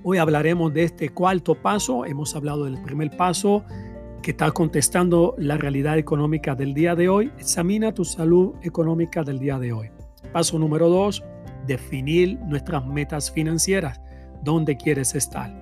Hoy 0.05 0.17
hablaremos 0.17 0.73
de 0.73 0.83
este 0.83 1.07
cuarto 1.09 1.55
paso. 1.55 2.03
Hemos 2.03 2.35
hablado 2.35 2.65
del 2.65 2.81
primer 2.81 3.15
paso 3.15 3.63
que 4.21 4.31
está 4.31 4.51
contestando 4.51 5.33
la 5.37 5.57
realidad 5.57 5.97
económica 5.97 6.55
del 6.55 6.73
día 6.73 6.93
de 6.93 7.07
hoy. 7.07 7.31
Examina 7.37 7.93
tu 7.93 8.03
salud 8.03 8.53
económica 8.63 9.23
del 9.23 9.39
día 9.39 9.57
de 9.59 9.71
hoy. 9.71 9.91
Paso 10.33 10.59
número 10.59 10.89
dos, 10.89 11.23
definir 11.65 12.37
nuestras 12.41 12.85
metas 12.85 13.31
financieras. 13.31 14.01
¿Dónde 14.43 14.75
quieres 14.75 15.15
estar? 15.15 15.53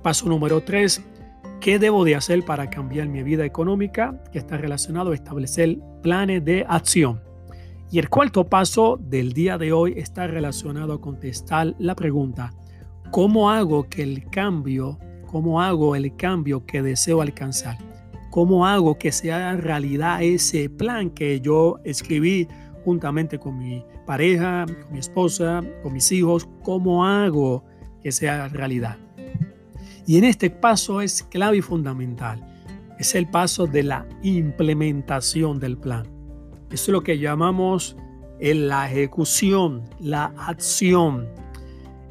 Paso 0.00 0.28
número 0.28 0.60
tres, 0.60 1.02
¿qué 1.60 1.80
debo 1.80 2.04
de 2.04 2.14
hacer 2.14 2.44
para 2.44 2.70
cambiar 2.70 3.08
mi 3.08 3.24
vida 3.24 3.44
económica? 3.44 4.22
Que 4.30 4.38
está 4.38 4.58
relacionado 4.58 5.10
a 5.10 5.14
establecer 5.16 5.76
planes 6.02 6.44
de 6.44 6.64
acción. 6.68 7.20
Y 7.90 7.98
el 7.98 8.10
cuarto 8.10 8.44
paso 8.44 8.96
del 8.96 9.32
día 9.32 9.58
de 9.58 9.72
hoy 9.72 9.94
está 9.96 10.28
relacionado 10.28 10.92
a 10.92 11.00
contestar 11.00 11.74
la 11.80 11.96
pregunta, 11.96 12.52
¿Cómo 13.10 13.50
hago 13.50 13.88
que 13.88 14.04
el 14.04 14.30
cambio, 14.30 14.96
cómo 15.26 15.60
hago 15.60 15.96
el 15.96 16.14
cambio 16.14 16.64
que 16.64 16.80
deseo 16.80 17.20
alcanzar? 17.20 17.76
¿Cómo 18.30 18.64
hago 18.64 18.98
que 18.98 19.10
sea 19.10 19.56
realidad 19.56 20.22
ese 20.22 20.70
plan 20.70 21.10
que 21.10 21.40
yo 21.40 21.80
escribí 21.82 22.46
juntamente 22.84 23.40
con 23.40 23.58
mi 23.58 23.84
pareja, 24.06 24.64
con 24.64 24.92
mi 24.92 25.00
esposa, 25.00 25.60
con 25.82 25.92
mis 25.92 26.12
hijos? 26.12 26.48
¿Cómo 26.62 27.04
hago 27.04 27.64
que 28.00 28.12
sea 28.12 28.46
realidad? 28.46 28.96
Y 30.06 30.16
en 30.16 30.22
este 30.22 30.48
paso 30.48 31.00
es 31.00 31.24
clave 31.24 31.56
y 31.56 31.62
fundamental. 31.62 32.40
Es 32.96 33.16
el 33.16 33.28
paso 33.28 33.66
de 33.66 33.82
la 33.82 34.06
implementación 34.22 35.58
del 35.58 35.76
plan. 35.76 36.04
Eso 36.70 36.84
es 36.84 36.88
lo 36.90 37.02
que 37.02 37.18
llamamos 37.18 37.96
la 38.40 38.88
ejecución, 38.88 39.82
la 39.98 40.26
acción, 40.36 41.28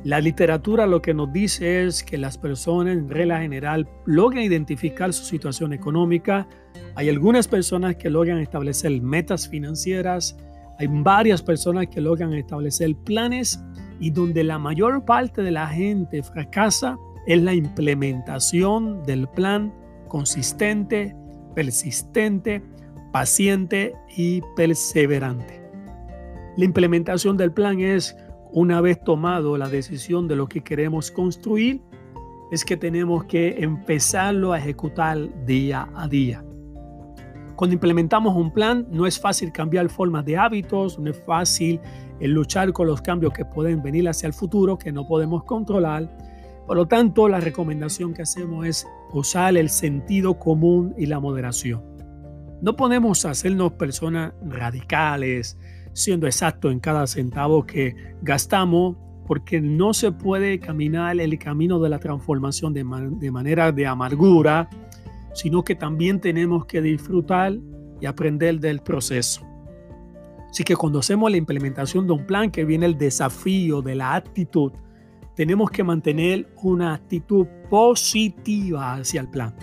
la 0.04 0.22
literatura 0.22 0.88
lo 0.88 1.02
que 1.02 1.14
nos 1.14 1.32
dice 1.34 1.86
es 1.86 2.04
que 2.04 2.18
las 2.18 2.38
personas 2.38 2.94
en 2.94 3.10
regla 3.10 3.42
general 3.42 3.88
logran 4.06 4.44
identificar 4.44 5.12
su 5.12 5.26
situación 5.26 5.74
económica. 5.74 6.48
Hay 6.96 7.10
algunas 7.10 7.50
personas 7.50 7.98
que 7.98 8.10
logran 8.10 8.38
establecer 8.40 9.02
metas 9.02 9.50
financieras. 9.50 10.38
Hay 10.78 10.88
varias 10.88 11.42
personas 11.42 11.88
que 11.88 12.00
logran 12.00 12.34
establecer 12.34 12.96
planes 12.96 13.62
y 14.00 14.12
donde 14.12 14.46
la 14.46 14.58
mayor 14.58 15.04
parte 15.04 15.42
de 15.42 15.52
la 15.52 15.68
gente 15.68 16.24
fracasa 16.24 16.98
es 17.28 17.42
la 17.42 17.54
implementación 17.54 19.04
del 19.04 19.28
plan 19.28 19.74
consistente, 20.08 21.14
persistente, 21.56 22.64
paciente 23.12 23.94
y 24.16 24.42
perseverante. 24.56 25.62
La 26.56 26.64
implementación 26.64 27.36
del 27.36 27.52
plan 27.52 27.82
es 27.82 28.16
una 28.52 28.82
vez 28.82 29.04
tomado 29.04 29.58
la 29.58 29.70
decisión 29.70 30.28
de 30.28 30.36
lo 30.36 30.48
que 30.48 30.62
queremos 30.62 31.12
construir, 31.12 31.82
es 32.52 32.66
que 32.66 32.78
tenemos 32.78 33.26
que 33.26 33.64
empezarlo 33.64 34.54
a 34.54 34.60
ejecutar 34.60 35.46
día 35.46 35.90
a 35.96 36.08
día. 36.08 36.44
Cuando 37.56 37.74
implementamos 37.74 38.36
un 38.36 38.52
plan, 38.52 38.88
no 38.90 39.06
es 39.06 39.20
fácil 39.20 39.52
cambiar 39.52 39.90
formas 39.90 40.26
de 40.26 40.38
hábitos, 40.38 40.98
no 40.98 41.10
es 41.12 41.22
fácil 41.26 41.80
luchar 42.22 42.74
con 42.74 42.88
los 42.88 43.02
cambios 43.02 43.34
que 43.34 43.46
pueden 43.46 43.82
venir 43.82 44.08
hacia 44.10 44.28
el 44.28 44.34
futuro 44.34 44.78
que 44.78 44.92
no 44.92 45.06
podemos 45.06 45.44
controlar. 45.44 46.10
Por 46.66 46.78
lo 46.78 46.88
tanto, 46.88 47.28
la 47.28 47.40
recomendación 47.40 48.14
que 48.14 48.22
hacemos 48.22 48.66
es 48.66 48.88
usar 49.12 49.58
el 49.58 49.70
sentido 49.70 50.40
común 50.40 50.94
y 50.98 51.06
la 51.06 51.20
moderación. 51.20 51.84
No 52.62 52.76
podemos 52.76 53.26
hacernos 53.26 53.74
personas 53.74 54.34
radicales, 54.42 55.58
siendo 55.94 56.28
exacto 56.28 56.72
en 56.72 56.80
cada 56.80 57.08
centavo 57.08 57.66
que 57.66 57.96
gastamos, 58.22 58.96
porque 59.28 59.62
no 59.62 59.94
se 59.94 60.12
puede 60.12 60.60
caminar 60.60 61.20
el 61.20 61.38
camino 61.38 61.80
de 61.80 61.90
la 61.90 62.00
transformación 62.00 62.74
de, 62.74 62.84
manera 63.32 63.72
de 63.72 63.86
amargura, 63.86 64.70
sino 65.34 65.64
que 65.64 65.76
también 65.76 66.20
tenemos 66.20 66.66
que 66.66 66.82
disfrutar 66.82 67.54
y 68.02 68.06
aprender 68.06 68.60
del 68.60 68.80
proceso. 68.80 69.46
Así 70.50 70.64
que 70.64 70.76
cuando 70.76 71.00
hacemos 71.00 71.30
la 71.30 71.38
implementación 71.38 72.08
de 72.08 72.14
un 72.14 72.26
plan 72.26 72.50
que 72.50 72.66
viene 72.66 72.88
el 72.88 72.98
desafío 72.98 73.84
de 73.84 73.94
la 73.94 74.16
actitud, 74.16 74.72
tenemos 75.36 75.70
que 75.70 75.84
mantener 75.84 76.52
una 76.64 76.96
actitud 76.96 77.46
positiva 77.70 78.96
hacia 78.96 79.22
el 79.22 79.30
plan. 79.30 79.56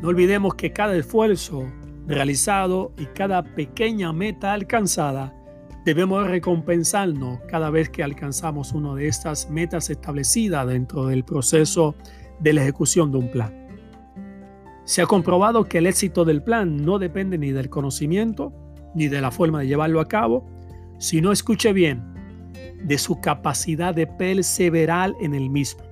No 0.00 0.08
olvidemos 0.08 0.54
que 0.54 0.72
cada 0.72 0.96
esfuerzo 0.96 1.64
realizado 2.06 2.92
y 2.98 3.06
cada 3.06 3.42
pequeña 3.42 4.12
meta 4.12 4.52
alcanzada, 4.52 5.34
debemos 5.84 6.26
recompensarnos 6.26 7.40
cada 7.48 7.70
vez 7.70 7.90
que 7.90 8.02
alcanzamos 8.02 8.72
una 8.72 8.94
de 8.94 9.08
estas 9.08 9.50
metas 9.50 9.90
establecidas 9.90 10.66
dentro 10.66 11.06
del 11.06 11.24
proceso 11.24 11.94
de 12.40 12.52
la 12.52 12.62
ejecución 12.62 13.12
de 13.12 13.18
un 13.18 13.30
plan. 13.30 13.64
Se 14.84 15.02
ha 15.02 15.06
comprobado 15.06 15.64
que 15.64 15.78
el 15.78 15.86
éxito 15.86 16.24
del 16.24 16.42
plan 16.42 16.76
no 16.76 16.98
depende 16.98 17.38
ni 17.38 17.52
del 17.52 17.70
conocimiento 17.70 18.52
ni 18.94 19.08
de 19.08 19.20
la 19.20 19.30
forma 19.30 19.60
de 19.60 19.66
llevarlo 19.66 20.00
a 20.00 20.08
cabo, 20.08 20.46
sino, 20.98 21.32
escuche 21.32 21.72
bien, 21.72 22.02
de 22.82 22.98
su 22.98 23.20
capacidad 23.20 23.94
de 23.94 24.06
perseverar 24.06 25.14
en 25.20 25.34
el 25.34 25.50
mismo. 25.50 25.82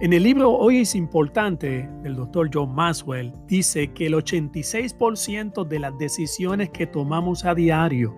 En 0.00 0.14
el 0.14 0.22
libro 0.22 0.50
Hoy 0.50 0.78
es 0.78 0.94
importante 0.94 1.86
del 2.02 2.16
doctor 2.16 2.48
John 2.50 2.74
Maxwell 2.74 3.34
dice 3.46 3.92
que 3.92 4.06
el 4.06 4.14
86% 4.14 5.68
de 5.68 5.78
las 5.78 5.98
decisiones 5.98 6.70
que 6.70 6.86
tomamos 6.86 7.44
a 7.44 7.54
diario 7.54 8.16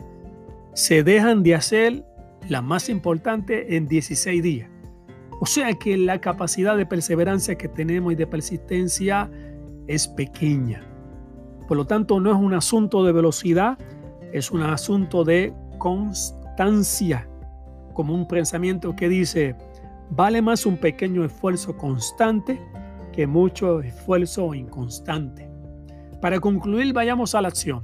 se 0.74 1.02
dejan 1.02 1.42
de 1.42 1.56
hacer, 1.56 2.06
la 2.48 2.62
más 2.62 2.88
importante, 2.88 3.74
en 3.74 3.88
16 3.88 4.42
días. 4.44 4.70
O 5.40 5.46
sea 5.46 5.74
que 5.74 5.96
la 5.96 6.20
capacidad 6.20 6.76
de 6.76 6.86
perseverancia 6.86 7.56
que 7.56 7.66
tenemos 7.66 8.12
y 8.12 8.16
de 8.16 8.28
persistencia 8.28 9.28
es 9.88 10.06
pequeña. 10.06 10.84
Por 11.66 11.76
lo 11.76 11.84
tanto, 11.84 12.20
no 12.20 12.30
es 12.30 12.36
un 12.36 12.54
asunto 12.54 13.04
de 13.04 13.10
velocidad, 13.10 13.76
es 14.32 14.52
un 14.52 14.62
asunto 14.62 15.24
de 15.24 15.52
constancia, 15.78 17.28
como 17.92 18.14
un 18.14 18.28
pensamiento 18.28 18.94
que 18.94 19.08
dice, 19.08 19.56
Vale 20.14 20.42
más 20.42 20.66
un 20.66 20.76
pequeño 20.76 21.24
esfuerzo 21.24 21.74
constante 21.74 22.60
que 23.14 23.26
mucho 23.26 23.80
esfuerzo 23.80 24.52
inconstante. 24.52 25.48
Para 26.20 26.38
concluir, 26.38 26.92
vayamos 26.92 27.34
a 27.34 27.40
la 27.40 27.48
acción. 27.48 27.82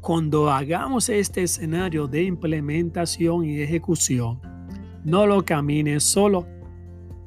Cuando 0.00 0.52
hagamos 0.52 1.08
este 1.08 1.42
escenario 1.42 2.06
de 2.06 2.22
implementación 2.22 3.44
y 3.44 3.60
ejecución, 3.60 4.40
no 5.02 5.26
lo 5.26 5.44
camines 5.44 6.04
solo. 6.04 6.46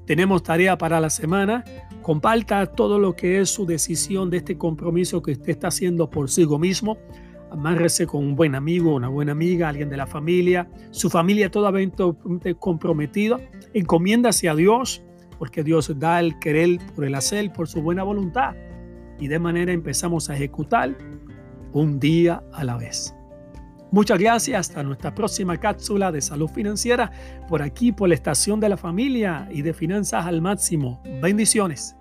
Tenemos 0.05 0.43
tarea 0.43 0.77
para 0.77 1.01
la 1.01 1.09
semana. 1.09 1.65
Comparta 2.01 2.65
todo 2.67 2.99
lo 2.99 3.17
que 3.17 3.41
es 3.41 3.49
su 3.49 3.65
decisión 3.65 4.29
de 4.29 4.37
este 4.37 4.57
compromiso 4.57 5.21
que 5.21 5.33
usted 5.33 5.49
está 5.49 5.67
haciendo 5.67 6.09
por 6.09 6.29
sí 6.29 6.47
mismo 6.47 6.97
amárrese 7.55 8.05
con 8.05 8.23
un 8.23 8.35
buen 8.35 8.53
amigo, 8.53 8.95
una 8.95 9.07
buena 9.07 9.31
amiga, 9.31 9.69
alguien 9.69 9.89
de 9.89 9.97
la 9.97 10.07
familia, 10.07 10.69
su 10.91 11.09
familia 11.09 11.49
totalmente 11.49 12.03
comprometida, 12.59 13.39
encomiéndase 13.75 14.49
a 14.49 14.55
Dios, 14.55 15.03
porque 15.37 15.63
Dios 15.63 15.91
da 15.99 16.19
el 16.19 16.39
querer 16.39 16.79
por 16.95 17.05
el 17.05 17.13
hacer, 17.13 17.51
por 17.53 17.67
su 17.67 17.81
buena 17.81 18.03
voluntad. 18.03 18.55
Y 19.19 19.27
de 19.27 19.37
manera 19.37 19.71
empezamos 19.73 20.29
a 20.29 20.35
ejecutar 20.35 20.95
un 21.73 21.99
día 21.99 22.41
a 22.53 22.63
la 22.63 22.77
vez. 22.77 23.13
Muchas 23.91 24.17
gracias. 24.17 24.69
Hasta 24.69 24.81
nuestra 24.81 25.13
próxima 25.13 25.57
cápsula 25.57 26.11
de 26.11 26.21
salud 26.21 26.49
financiera 26.49 27.11
por 27.47 27.61
aquí, 27.61 27.91
por 27.91 28.09
la 28.09 28.15
estación 28.15 28.59
de 28.59 28.69
la 28.69 28.77
familia 28.77 29.47
y 29.51 29.61
de 29.61 29.73
finanzas 29.73 30.25
al 30.25 30.41
máximo. 30.41 31.01
Bendiciones. 31.21 31.95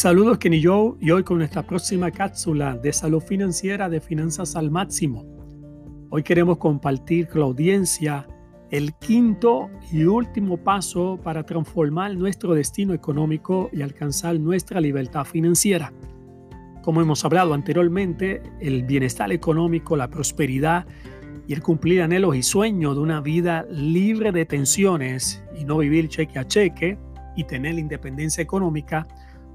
Saludos 0.00 0.38
Kenny 0.38 0.62
Joe 0.62 0.94
y 1.00 1.10
hoy 1.10 1.24
con 1.24 1.38
nuestra 1.38 1.64
próxima 1.64 2.12
cápsula 2.12 2.76
de 2.76 2.92
salud 2.92 3.20
financiera 3.20 3.88
de 3.88 4.00
finanzas 4.00 4.54
al 4.54 4.70
máximo. 4.70 5.26
Hoy 6.10 6.22
queremos 6.22 6.58
compartir 6.58 7.26
con 7.26 7.40
la 7.40 7.46
audiencia 7.46 8.24
el 8.70 8.94
quinto 8.94 9.68
y 9.90 10.04
último 10.04 10.56
paso 10.56 11.18
para 11.24 11.44
transformar 11.44 12.14
nuestro 12.14 12.54
destino 12.54 12.94
económico 12.94 13.70
y 13.72 13.82
alcanzar 13.82 14.38
nuestra 14.38 14.80
libertad 14.80 15.24
financiera. 15.24 15.92
Como 16.84 17.02
hemos 17.02 17.24
hablado 17.24 17.52
anteriormente, 17.52 18.40
el 18.60 18.84
bienestar 18.84 19.32
económico, 19.32 19.96
la 19.96 20.08
prosperidad 20.08 20.86
y 21.48 21.54
el 21.54 21.60
cumplir 21.60 22.02
anhelos 22.02 22.36
y 22.36 22.44
sueños 22.44 22.94
de 22.94 23.00
una 23.00 23.20
vida 23.20 23.66
libre 23.68 24.30
de 24.30 24.46
tensiones 24.46 25.42
y 25.58 25.64
no 25.64 25.78
vivir 25.78 26.08
cheque 26.08 26.38
a 26.38 26.46
cheque 26.46 26.96
y 27.34 27.42
tener 27.42 27.80
independencia 27.80 28.44
económica 28.44 29.08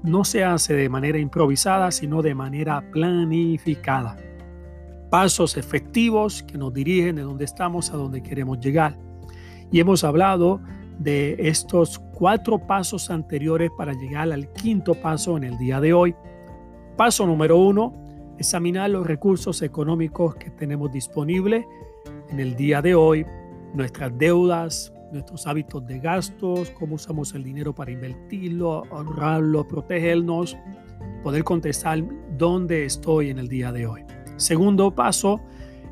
no 0.04 0.22
se 0.22 0.44
hace 0.44 0.74
de 0.74 0.88
manera 0.90 1.18
improvisada, 1.18 1.90
sino 1.90 2.20
de 2.20 2.34
manera 2.34 2.84
planificada. 2.92 4.16
Pasos 5.10 5.56
efectivos 5.56 6.42
que 6.42 6.58
nos 6.58 6.74
dirigen 6.74 7.16
de 7.16 7.22
donde 7.22 7.46
estamos 7.46 7.90
a 7.90 7.96
donde 7.96 8.22
queremos 8.22 8.60
llegar. 8.60 8.98
Y 9.72 9.80
hemos 9.80 10.04
hablado 10.04 10.60
de 10.98 11.36
estos 11.38 11.98
cuatro 11.98 12.58
pasos 12.58 13.10
anteriores 13.10 13.70
para 13.76 13.94
llegar 13.94 14.30
al 14.30 14.52
quinto 14.52 14.94
paso 14.94 15.38
en 15.38 15.44
el 15.44 15.56
día 15.56 15.80
de 15.80 15.94
hoy. 15.94 16.14
Paso 16.98 17.26
número 17.26 17.56
uno, 17.56 17.94
examinar 18.38 18.90
los 18.90 19.06
recursos 19.06 19.62
económicos 19.62 20.34
que 20.36 20.50
tenemos 20.50 20.92
disponibles 20.92 21.64
en 22.28 22.40
el 22.40 22.56
día 22.56 22.82
de 22.82 22.94
hoy, 22.94 23.24
nuestras 23.72 24.16
deudas, 24.18 24.93
nuestros 25.12 25.46
hábitos 25.46 25.86
de 25.86 25.98
gastos, 25.98 26.70
cómo 26.70 26.96
usamos 26.96 27.34
el 27.34 27.44
dinero 27.44 27.74
para 27.74 27.90
invertirlo, 27.90 28.84
ahorrarlo, 28.90 29.66
protegernos, 29.66 30.56
poder 31.22 31.44
contestar 31.44 32.02
dónde 32.36 32.84
estoy 32.84 33.30
en 33.30 33.38
el 33.38 33.48
día 33.48 33.72
de 33.72 33.86
hoy. 33.86 34.04
Segundo 34.36 34.94
paso 34.94 35.40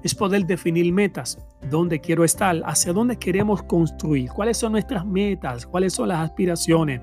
es 0.03 0.14
poder 0.14 0.44
definir 0.46 0.92
metas, 0.92 1.38
dónde 1.70 2.01
quiero 2.01 2.25
estar, 2.25 2.61
hacia 2.64 2.92
dónde 2.92 3.16
queremos 3.16 3.62
construir, 3.62 4.31
cuáles 4.31 4.59
son 4.59 4.72
nuestras 4.72 5.07
metas, 5.07 5.66
cuáles 5.66 5.92
son 5.94 6.09
las 6.09 6.18
aspiraciones. 6.18 7.01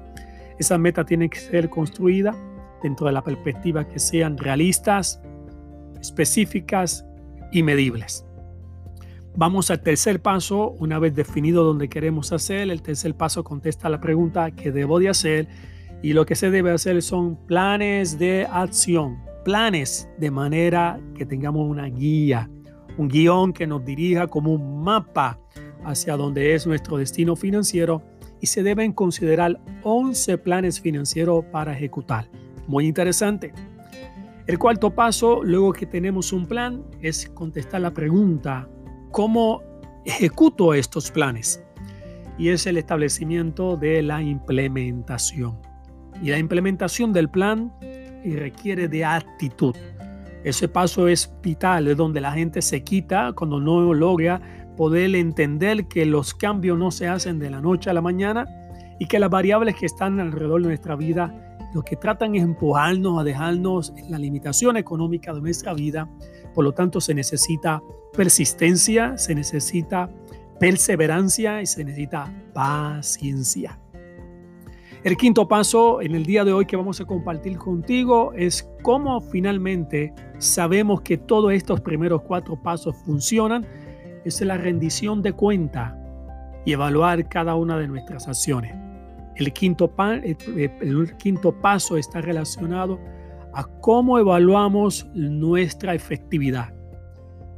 Esas 0.58 0.80
metas 0.80 1.06
tienen 1.06 1.30
que 1.30 1.40
ser 1.40 1.70
construidas 1.70 2.36
dentro 2.84 3.08
de 3.08 3.14
la 3.14 3.24
perspectiva 3.24 3.88
que 3.88 4.00
sean 4.00 4.38
realistas, 4.38 5.22
específicas 6.00 7.06
y 7.52 7.64
medibles. 7.64 8.26
Vamos 9.36 9.72
al 9.72 9.82
tercer 9.82 10.22
paso, 10.22 10.72
una 10.72 11.00
vez 11.00 11.16
definido 11.16 11.64
dónde 11.64 11.88
queremos 11.88 12.34
hacer, 12.34 12.70
el 12.70 12.82
tercer 12.82 13.16
paso 13.16 13.44
contesta 13.44 13.88
la 13.88 14.02
pregunta 14.02 14.52
que 14.52 14.72
debo 14.72 15.00
de 15.00 15.10
hacer 15.10 15.48
y 16.02 16.14
lo 16.14 16.26
que 16.26 16.36
se 16.36 16.50
debe 16.50 16.72
hacer 16.72 17.02
son 17.02 17.38
planes 17.46 18.18
de 18.18 18.48
acción, 18.52 19.20
planes 19.46 20.10
de 20.18 20.32
manera 20.32 21.00
que 21.16 21.26
tengamos 21.26 21.70
una 21.70 21.86
guía, 21.86 22.50
un 22.98 23.08
guion 23.08 23.54
que 23.54 23.68
nos 23.68 23.86
dirija 23.86 24.28
como 24.28 24.54
un 24.54 24.84
mapa 24.84 25.40
hacia 25.86 26.18
donde 26.18 26.54
es 26.54 26.68
nuestro 26.68 26.98
destino 26.98 27.36
financiero 27.36 28.02
y 28.42 28.48
se 28.48 28.64
deben 28.64 28.94
considerar 28.94 29.60
11 29.84 30.38
planes 30.40 30.82
financieros 30.82 31.46
para 31.46 31.74
ejecutar. 31.74 32.30
Muy 32.68 32.88
interesante. 32.88 33.54
El 34.48 34.58
cuarto 34.58 34.90
paso, 34.96 35.44
luego 35.44 35.74
que 35.74 35.86
tenemos 35.86 36.34
un 36.34 36.48
plan, 36.48 36.84
es 37.02 37.30
contestar 37.30 37.82
la 37.82 37.94
pregunta, 37.94 38.68
¿cómo 39.12 39.62
ejecuto 40.06 40.74
estos 40.74 41.12
planes? 41.12 41.64
Y 42.38 42.50
es 42.50 42.66
el 42.68 42.78
establecimiento 42.78 43.76
de 43.76 44.02
la 44.02 44.22
implementación. 44.22 45.58
Y 46.22 46.30
la 46.30 46.38
implementación 46.38 47.14
del 47.14 47.30
plan 47.30 47.74
requiere 48.24 48.88
de 48.88 49.06
actitud. 49.06 49.76
Ese 50.44 50.68
paso 50.68 51.08
es 51.08 51.34
vital, 51.42 51.88
es 51.88 51.98
donde 51.98 52.22
la 52.22 52.32
gente 52.32 52.62
se 52.62 52.84
quita 52.84 53.34
cuando 53.34 53.60
no 53.60 53.94
logra 53.94 54.42
poder 54.78 55.14
entender 55.16 55.88
que 55.88 56.06
los 56.06 56.34
cambios 56.34 56.78
no 56.78 56.92
se 56.92 57.08
hacen 57.08 57.40
de 57.40 57.50
la 57.50 57.60
noche 57.60 57.90
a 57.90 57.94
la 57.94 58.02
mañana 58.02 58.48
y 59.00 59.08
que 59.08 59.20
las 59.20 59.30
variables 59.30 59.76
que 59.76 59.86
están 59.86 60.20
alrededor 60.20 60.62
de 60.62 60.70
nuestra 60.70 60.96
vida 60.96 61.50
lo 61.74 61.84
que 61.84 61.96
tratan 61.96 62.36
es 62.36 62.44
empujarnos 62.44 63.20
a 63.20 63.24
dejarnos 63.24 63.94
en 63.96 64.10
la 64.12 64.18
limitación 64.18 64.78
económica 64.78 65.34
de 65.34 65.42
nuestra 65.42 65.74
vida. 65.74 66.10
Por 66.56 66.64
lo 66.64 66.72
tanto, 66.72 67.00
se 67.00 67.14
necesita 67.14 67.82
persistencia, 68.20 69.18
se 69.18 69.34
necesita 69.34 70.10
perseverancia 70.60 71.62
y 71.62 71.66
se 71.66 71.86
necesita 71.86 72.30
paciencia. 72.54 73.80
El 75.06 75.16
quinto 75.16 75.48
paso 75.48 76.02
en 76.02 76.16
el 76.16 76.26
día 76.26 76.44
de 76.44 76.52
hoy 76.52 76.66
que 76.66 76.76
vamos 76.76 77.00
a 77.00 77.06
compartir 77.06 77.58
contigo 77.58 78.34
es 78.36 78.70
cómo 78.82 79.22
finalmente 79.22 80.14
sabemos 80.38 81.00
que 81.00 81.16
todos 81.16 81.54
estos 81.54 81.80
primeros 81.80 82.24
cuatro 82.24 82.62
pasos 82.62 82.94
funcionan. 83.06 83.66
Es 84.26 84.42
la 84.42 84.58
rendición 84.58 85.22
de 85.22 85.32
cuenta 85.32 85.98
y 86.66 86.74
evaluar 86.74 87.30
cada 87.30 87.56
una 87.56 87.78
de 87.80 87.88
nuestras 87.88 88.28
acciones. 88.28 88.76
El 89.38 89.54
quinto, 89.54 89.94
el 89.98 91.16
quinto 91.16 91.54
paso 91.54 91.96
está 91.96 92.20
relacionado 92.20 93.00
a 93.54 93.64
cómo 93.80 94.20
evaluamos 94.20 95.08
nuestra 95.14 95.94
efectividad. 95.94 96.79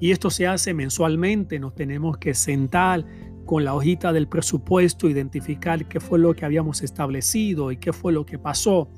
Y 0.01 0.11
esto 0.11 0.29
se 0.29 0.47
hace 0.47 0.73
mensualmente, 0.73 1.59
nos 1.59 1.73
tenemos 1.75 2.17
que 2.17 2.33
sentar 2.33 3.05
con 3.45 3.63
la 3.63 3.73
hojita 3.73 4.11
del 4.11 4.27
presupuesto, 4.27 5.07
identificar 5.07 5.87
qué 5.87 5.99
fue 5.99 6.19
lo 6.19 6.33
que 6.33 6.43
habíamos 6.43 6.81
establecido 6.81 7.71
y 7.71 7.77
qué 7.77 7.93
fue 7.93 8.11
lo 8.11 8.25
que 8.25 8.37
pasó 8.37 8.89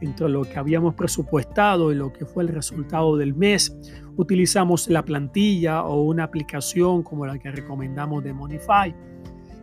entre 0.00 0.28
lo 0.28 0.42
que 0.42 0.58
habíamos 0.58 0.94
presupuestado 0.94 1.92
y 1.92 1.94
lo 1.94 2.12
que 2.12 2.26
fue 2.26 2.42
el 2.42 2.48
resultado 2.48 3.16
del 3.16 3.34
mes. 3.34 3.76
Utilizamos 4.16 4.88
la 4.88 5.04
plantilla 5.04 5.84
o 5.84 6.02
una 6.02 6.24
aplicación 6.24 7.02
como 7.02 7.26
la 7.26 7.38
que 7.38 7.50
recomendamos 7.50 8.24
de 8.24 8.32
Monify 8.32 8.94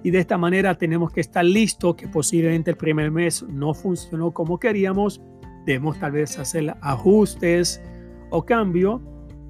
y 0.03 0.12
de 0.12 0.19
esta 0.19 0.38
manera 0.38 0.77
tenemos 0.77 1.12
que 1.12 1.21
estar 1.21 1.45
listos 1.45 1.95
que 1.95 2.08
posiblemente 2.08 2.69
el 2.69 2.77
primer 2.77 3.10
mes 3.10 3.41
no 3.43 3.73
funcionó 3.73 4.32
como 4.32 4.60
queríamos. 4.60 5.21
Debemos 5.65 5.97
tal 5.97 6.12
vez 6.12 6.38
hacer 6.38 6.75
ajustes 6.82 7.82
o 8.29 8.45
cambio. 8.45 9.01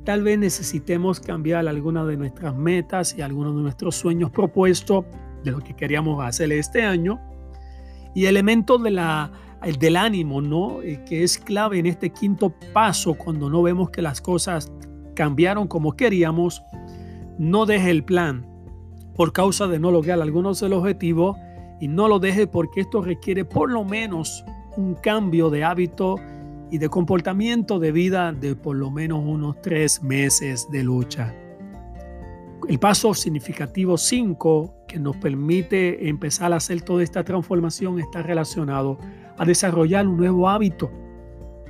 Tal 0.04 0.22
vez 0.22 0.38
necesitemos 0.38 1.20
cambiar 1.20 1.68
algunas 1.68 2.06
de 2.08 2.18
nuestras 2.18 2.56
metas 2.56 3.16
y 3.18 3.22
algunos 3.22 3.56
de 3.56 3.62
nuestros 3.62 3.96
sueños 3.96 4.32
propuestos 4.32 5.06
de 5.44 5.52
lo 5.52 5.60
que 5.60 5.76
queríamos 5.76 6.24
hacer 6.24 6.52
este 6.52 6.84
año. 6.84 7.22
Y 8.14 8.26
elemento 8.26 8.78
de 8.78 8.92
del 9.80 9.96
ánimo, 9.96 10.42
¿no? 10.42 10.82
Eh, 10.82 11.04
que 11.06 11.24
es 11.24 11.38
clave 11.38 11.80
en 11.80 11.86
este 11.86 12.10
quinto 12.10 12.54
paso 12.74 13.14
cuando 13.14 13.50
no 13.50 13.62
vemos 13.62 13.90
que 13.90 14.02
las 14.02 14.20
cosas 14.20 14.72
cambiaron 15.16 15.68
como 15.68 15.94
queríamos. 15.94 16.62
No 17.38 17.66
deje 17.66 17.90
el 17.90 18.04
plan, 18.04 18.46
por 19.16 19.32
causa 19.32 19.68
de 19.68 19.80
no 19.80 19.90
lograr 19.90 20.22
algunos 20.22 20.60
de 20.60 20.70
los 20.70 20.80
objetivos 20.80 21.38
y 21.80 21.88
no 21.88 22.08
lo 22.08 22.20
deje 22.20 22.46
porque 22.46 22.82
esto 22.82 23.02
requiere 23.02 23.46
por 23.46 23.72
lo 23.72 23.84
menos 23.84 24.44
un 24.76 24.96
cambio 24.96 25.50
de 25.50 25.64
hábito 25.64 26.18
y 26.74 26.80
de 26.80 26.90
comportamiento 26.90 27.78
de 27.78 27.92
vida 27.92 28.34
de 28.34 28.56
por 28.56 28.76
lo 28.76 28.90
menos 28.90 29.24
unos 29.24 29.62
tres 29.62 30.02
meses 30.02 30.68
de 30.72 30.84
lucha. 30.84 31.32
El 32.68 32.80
paso 32.80 33.14
significativo 33.14 33.96
5 33.96 34.86
que 34.88 34.98
nos 34.98 35.16
permite 35.18 36.10
empezar 36.10 36.52
a 36.52 36.56
hacer 36.56 36.82
toda 36.82 37.04
esta 37.04 37.24
transformación 37.24 38.00
está 38.00 38.24
relacionado 38.24 38.98
a 39.38 39.46
desarrollar 39.46 40.08
un 40.08 40.18
nuevo 40.18 40.50
hábito. 40.50 40.90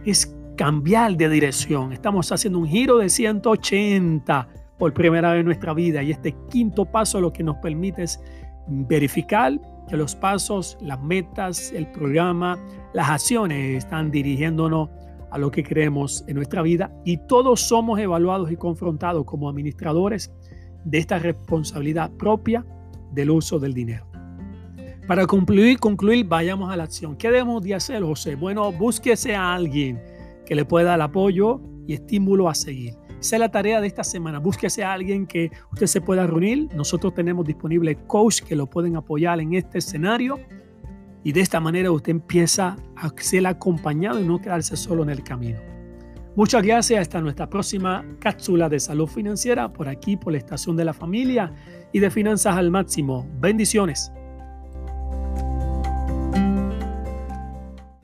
Es 0.06 0.34
cambiar 0.56 1.18
de 1.18 1.28
dirección. 1.28 1.92
Estamos 1.92 2.32
haciendo 2.32 2.60
un 2.60 2.68
giro 2.70 3.00
de 3.00 3.10
180 3.10 4.48
por 4.78 4.94
primera 4.94 5.32
vez 5.34 5.42
en 5.42 5.48
nuestra 5.48 5.74
vida. 5.74 6.02
Y 6.02 6.12
este 6.12 6.34
quinto 6.50 6.86
paso 6.86 7.20
lo 7.20 7.34
que 7.34 7.44
nos 7.44 7.58
permite 7.58 8.04
es 8.04 8.22
verificar 8.70 9.60
que 9.88 9.98
los 9.98 10.15
pasos, 10.15 10.78
las 10.82 11.02
metas, 11.02 11.72
el 11.72 11.88
programa, 11.91 12.58
las 12.93 13.10
acciones 13.10 13.84
están 13.84 14.12
dirigiéndonos 14.12 14.89
a 15.32 15.38
lo 15.38 15.50
que 15.50 15.63
creemos 15.63 16.24
en 16.28 16.36
nuestra 16.36 16.62
vida 16.62 16.91
y 17.04 17.17
todos 17.28 17.62
somos 17.62 18.00
evaluados 18.00 18.52
y 18.52 18.56
confrontados 18.56 19.26
como 19.26 19.50
administradores 19.50 20.32
de 20.86 20.98
esta 21.00 21.19
responsabilidad 21.19 22.12
propia 22.12 22.65
del 23.12 23.32
uso 23.32 23.60
del 23.60 23.74
dinero. 23.74 24.06
Para 25.08 25.26
concluir, 25.26 25.80
concluir, 25.80 26.26
vayamos 26.26 26.72
a 26.72 26.78
la 26.78 26.84
acción. 26.84 27.17
¿Qué 27.17 27.30
debemos 27.30 27.62
de 27.62 27.76
hacer, 27.76 28.04
José? 28.04 28.36
Bueno, 28.36 28.72
búsquese 28.72 29.36
a 29.36 29.54
alguien 29.54 30.02
que 30.46 30.56
le 30.56 30.65
pueda 30.65 30.91
dar 30.91 31.02
apoyo 31.02 31.60
y 31.88 31.93
estímulo 31.93 32.48
a 32.48 32.56
seguir. 32.56 32.93
Es 33.31 33.39
la 33.39 33.49
tarea 33.49 33.79
de 33.79 33.88
esta 33.88 34.03
semana. 34.03 34.39
Búsquese 34.39 34.83
a 34.83 34.91
alguien 34.91 35.25
que 35.25 35.49
usted 35.71 35.88
se 35.88 36.01
pueda 36.01 36.27
reunir. 36.27 36.67
Nosotros 36.75 37.13
tenemos 37.13 37.45
disponible 37.45 37.95
coach 38.05 38.41
que 38.41 38.53
lo 38.55 38.67
pueden 38.67 38.97
apoyar 38.97 39.39
en 39.39 39.53
este 39.53 39.77
escenario. 39.77 40.39
Y 41.23 41.31
de 41.31 41.39
esta 41.39 41.62
manera 41.62 41.89
usted 41.89 42.12
empieza 42.12 42.75
a 42.97 43.09
ser 43.15 43.47
acompañado 43.47 44.19
y 44.19 44.27
no 44.27 44.39
quedarse 44.39 44.75
solo 44.75 45.03
en 45.03 45.09
el 45.09 45.23
camino. 45.23 45.59
Muchas 46.36 46.63
gracias. 46.63 46.99
Hasta 46.99 47.21
nuestra 47.21 47.49
próxima 47.49 48.05
cápsula 48.19 48.67
de 48.67 48.79
salud 48.79 49.07
financiera 49.07 49.71
por 49.71 49.88
aquí, 49.88 50.17
por 50.17 50.33
la 50.33 50.39
estación 50.39 50.75
de 50.75 50.83
la 50.83 50.93
familia 50.93 51.53
y 51.93 51.99
de 51.99 52.12
finanzas 52.12 52.57
al 52.57 52.71
máximo. 52.71 53.25
Bendiciones. 53.39 54.12